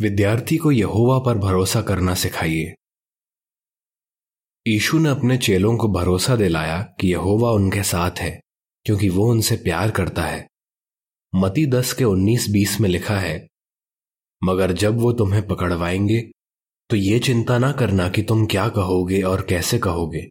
विद्यार्थी 0.00 0.56
को 0.56 0.72
यहोवा 0.72 1.18
पर 1.18 1.38
भरोसा 1.38 1.82
करना 1.82 2.14
सिखाइए। 2.14 2.74
यीशु 4.66 4.98
ने 4.98 5.08
अपने 5.08 5.38
चेलों 5.38 5.76
को 5.76 5.88
भरोसा 5.88 6.36
दिलाया 6.36 6.82
कि 7.00 7.12
यहोवा 7.12 7.50
उनके 7.50 7.82
साथ 7.82 8.10
है, 8.10 8.40
क्योंकि 8.86 9.08
वो 9.08 9.30
उनसे 9.30 9.56
प्यार 9.56 9.90
करता 9.90 10.22
है। 10.22 10.46
मती 11.34 11.66
दस 11.66 11.92
के 11.92 12.04
उन्नीस, 12.04 12.50
बीस 12.50 12.80
में 12.80 12.88
लिखा 12.88 13.18
है, 13.18 13.46
मगर 14.44 14.72
जब 14.72 14.98
वो 14.98 15.12
तुम्हें 15.12 15.46
पकड़वाएँगे 15.46 16.30
तो 16.90 16.96
ये 16.96 17.18
चिंता 17.18 17.58
ना 17.58 17.72
करना 17.72 18.08
कि 18.08 18.22
तुम 18.22 18.46
क्या 18.46 18.68
कहोगे 18.68 19.22
और 19.22 19.46
कैसे 19.46 19.78
कहोगे। 19.78 20.28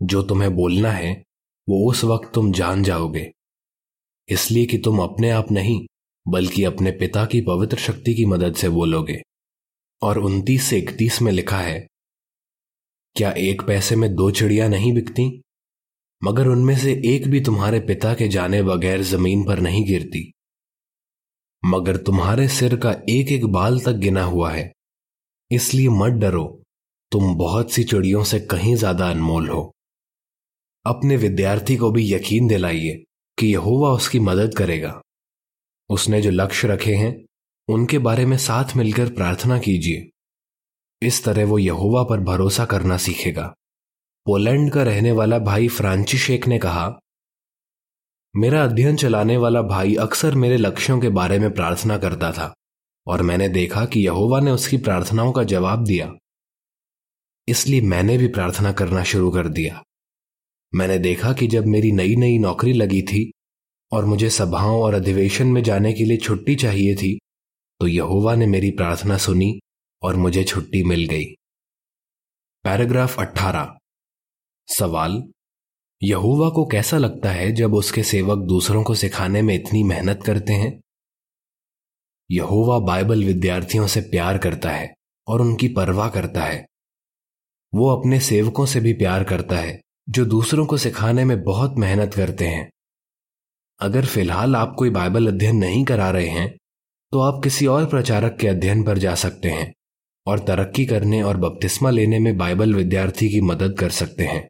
जो 0.00 0.22
तुम्हें 0.22 0.54
बोलना 0.56 0.90
है, 0.90 1.24
वो 1.68 1.90
उस 1.90 2.04
वक्त 2.04 2.32
तुम 2.34 2.52
जान 2.52 2.82
जाओगे। 2.82 3.30
इसलिए 4.28 4.66
कि 4.66 4.78
तुम 4.78 4.98
अपने 4.98 5.30
आप 5.30 5.50
नहीं, 5.52 5.86
बल्कि 6.28 6.64
अपने 6.64 6.90
पिता 6.90 7.24
की 7.24 7.40
पवित्र 7.40 7.76
शक्ति 7.76 8.14
की 8.14 8.24
मदद 8.26 8.54
से 8.54 8.68
बोलोगे। 8.68 9.20
और 10.02 10.18
उनतीस 10.18 10.62
से 10.62 10.78
इकतीस 10.78 11.22
में 11.22 11.32
लिखा 11.32 11.58
है, 11.58 11.86
क्या 13.16 13.30
एक 13.30 13.62
पैसे 13.62 13.96
में 13.96 14.14
दो 14.14 14.30
चिड़िया 14.30 14.68
नहीं 14.68 14.92
बिकती? 14.92 15.42
मगर 16.22 16.46
उनमें 16.46 16.76
से 16.76 16.92
एक 17.04 17.26
भी 17.28 17.40
तुम्हारे 17.40 17.80
पिता 17.80 18.14
के 18.14 18.28
जाने 18.28 18.62
बगैर 18.62 19.02
ज़मीन 19.02 19.44
पर 19.44 19.60
नहीं 19.60 19.84
गिरती। 19.86 20.32
मगर 21.64 21.96
तुम्हारे 21.96 22.48
सिर 22.48 22.76
का 22.76 22.90
एक 23.10 23.32
एक 23.32 23.46
बाल 23.46 23.80
तक 23.80 23.92
गिना 23.92 24.22
हुआ 24.22 24.50
है। 24.52 24.72
इसलिए 25.50 25.88
मत 25.88 26.12
डरो, 26.12 26.44
तुम 27.12 27.34
बहुत 27.34 27.72
सी 27.72 27.84
चिड़ियों 27.84 28.24
से 28.24 28.40
कहीं 28.40 28.74
ज़्यादा 28.76 29.10
अनमोल 29.10 29.48
हो। 29.48 29.72
अपने 30.86 31.16
विद्यार्थी 31.16 31.76
को 31.76 31.90
भी 31.90 32.14
यकीन 32.14 32.46
दिलाइए 32.46 33.04
कि 33.38 33.46
यहोवा 33.46 33.90
उसकी 33.90 34.20
मदद 34.20 34.54
करेगा। 34.54 35.00
उसने 35.88 36.22
जो 36.22 36.30
लक्ष्य 36.30 36.68
रखे 36.68 36.94
हैं, 36.94 37.26
उनके 37.68 37.98
बारे 37.98 38.26
में 38.26 38.36
साथ 38.36 38.76
मिलकर 38.76 39.12
प्रार्थना 39.12 39.58
कीजिए। 39.58 40.10
इस 41.06 41.24
तरह 41.24 41.44
वो 41.44 41.58
यहोवा 41.58 42.02
पर 42.04 42.20
भरोसा 42.20 42.64
करना 42.64 42.96
सीखेगा। 42.96 43.54
पोलैंड 44.26 44.72
का 44.72 44.82
रहने 44.82 45.12
वाला 45.12 45.38
भाई 45.38 45.68
फ्रांचिशेक 45.68 46.46
ने 46.46 46.58
कहा, 46.58 47.00
मेरा 48.36 48.64
अध्ययन 48.64 48.96
चलाने 48.96 49.36
वाला 49.36 49.62
भाई 49.62 49.94
अक्सर 49.94 50.34
मेरे 50.34 50.56
लक्ष्यों 50.56 51.00
के 51.00 51.08
बारे 51.08 51.38
में 51.38 51.50
प्रार्थना 51.54 51.98
करता 51.98 52.32
था, 52.32 52.54
और 53.06 53.22
मैंने 53.22 53.48
देखा 53.48 53.84
कि 53.84 54.00
यहोवा 54.00 54.40
ने 54.40 54.50
उसकी 54.50 54.76
प्रार्थनाओं 54.76 55.32
का 55.32 55.44
जवाब 55.44 55.84
दिया। 55.84 56.12
इसलिए 57.48 57.80
मैंने 57.80 58.18
भी 58.18 58.28
प्रार्थना 58.28 58.72
करना 58.72 59.04
शुरू 59.04 59.30
कर 59.30 59.48
दिया। 59.48 59.82
मैंने 60.74 60.98
देखा 60.98 61.32
कि 61.32 61.46
जब 61.46 61.66
मेरी 61.66 61.92
नई 61.92 62.16
नई 62.16 62.38
नौकरी 62.38 62.72
लगी 62.72 63.02
थी 63.02 63.32
और 63.92 64.04
मुझे 64.04 64.30
सभाओं 64.30 64.82
और 64.82 64.94
अधिवेशन 64.94 65.46
में 65.46 65.62
जाने 65.62 65.92
के 65.92 66.04
लिए 66.04 66.16
छुट्टी 66.16 66.56
चाहिए 66.56 66.94
थी 66.96 67.18
तो 67.80 67.86
यहोवा 67.86 68.34
ने 68.34 68.46
मेरी 68.46 68.70
प्रार्थना 68.70 69.18
सुनी 69.18 69.60
और 70.02 70.16
मुझे 70.16 70.44
छुट्टी 70.44 70.84
मिल 70.84 71.04
गई। 71.04 71.24
पैराग्राफ 72.64 73.20
18 73.20 73.78
सवाल, 74.68 75.24
यहोवा 76.02 76.50
को 76.50 76.66
कैसा 76.66 76.98
लगता 76.98 77.30
है 77.30 77.52
जब 77.52 77.74
उसके 77.74 78.02
सेवक 78.02 78.38
दूसरों 78.38 78.84
को 78.84 78.94
सिखाने 78.94 79.42
में 79.42 79.54
इतनी 79.54 79.82
मेहनत 79.82 80.22
करते 80.26 80.52
हैं? 80.52 80.80
यहोवा 82.30 82.78
बाइबल 82.78 83.24
विद्यार्थियों 83.24 83.86
से 83.86 84.00
प्यार 84.00 84.38
करता 84.38 84.70
है 84.70 84.94
और 85.26 85.40
उनकी 85.40 85.68
परवाह 85.68 86.08
करता 86.08 86.44
है। 86.44 86.66
वो 87.74 87.88
अपने 87.96 88.20
सेवकों 88.20 88.66
से 88.66 88.80
भी 88.80 88.92
प्यार 88.92 89.24
करता 89.24 89.56
है। 89.56 89.80
जो 90.08 90.24
दूसरों 90.24 90.66
को 90.66 90.76
सिखाने 90.76 91.24
में 91.24 91.42
बहुत 91.42 91.74
मेहनत 91.78 92.14
करते 92.14 92.46
हैं। 92.46 92.70
अगर 93.80 94.06
फ़िलहाल 94.06 94.56
आप 94.56 94.74
कोई 94.78 94.90
बाइबल 94.90 95.26
अध्ययन 95.26 95.56
नहीं 95.56 95.84
करा 95.84 96.10
रहे 96.10 96.28
हैं 96.28 96.56
तो 97.12 97.20
आप 97.20 97.42
किसी 97.44 97.66
और 97.66 97.86
प्रचारक 97.86 98.36
के 98.40 98.48
अध्ययन 98.48 98.84
पर 98.84 98.98
जा 98.98 99.14
सकते 99.14 99.50
हैं 99.50 99.72
और 100.26 100.38
तरक्की 100.38 100.86
करने 100.86 101.22
और 101.22 101.36
बपतिस्मा 101.36 101.90
लेने 101.90 102.18
में 102.18 102.36
बाइबल 102.36 102.74
विद्यार्थी 102.74 103.28
की 103.28 103.40
मदद 103.40 103.76
कर 103.78 103.90
सकते 103.90 104.26
हैं। 104.26 104.48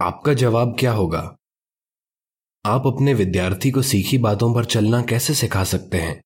आपका 0.00 0.34
जवाब 0.34 0.76
क्या 0.80 0.92
होगा? 0.92 1.36
आप 2.66 2.86
अपने 2.86 3.14
विद्यार्थी 3.14 3.70
को 3.70 3.82
सीखी 3.82 4.18
बातों 4.18 4.54
पर 4.54 4.64
चलना 4.64 5.02
कैसे 5.02 5.34
सिखा 5.34 5.64
सकते 5.64 5.98
हैं? 5.98 6.22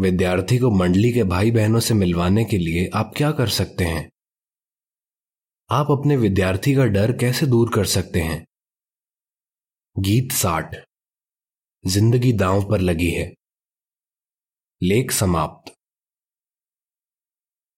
विद्यार्थी 0.00 0.58
को 0.58 0.70
मंडली 0.70 1.12
के 1.12 1.24
भाई 1.24 1.50
बहनों 1.50 1.80
से 1.80 1.94
मिलवाने 1.94 2.44
के 2.44 2.58
लिए 2.58 2.90
आप 2.94 3.12
क्या 3.16 3.32
कर 3.32 3.48
सकते 3.48 3.84
हैं? 3.84 4.11
आप 5.72 5.86
अपने 5.90 6.16
विद्यार्थी 6.16 6.74
का 6.74 6.84
डर 6.84 7.12
कैसे 7.12 7.46
दूर 7.46 7.70
कर 7.74 7.84
सकते 7.84 8.20
हैं? 8.20 8.46
गीत 9.98 10.32
साठ। 10.32 10.76
ज़िंदगी 11.86 12.32
दांव 12.32 12.70
पर 12.70 12.80
लगी 12.80 13.10
है। 13.10 13.34
लेख 14.82 15.10
समाप्त। 15.10 15.71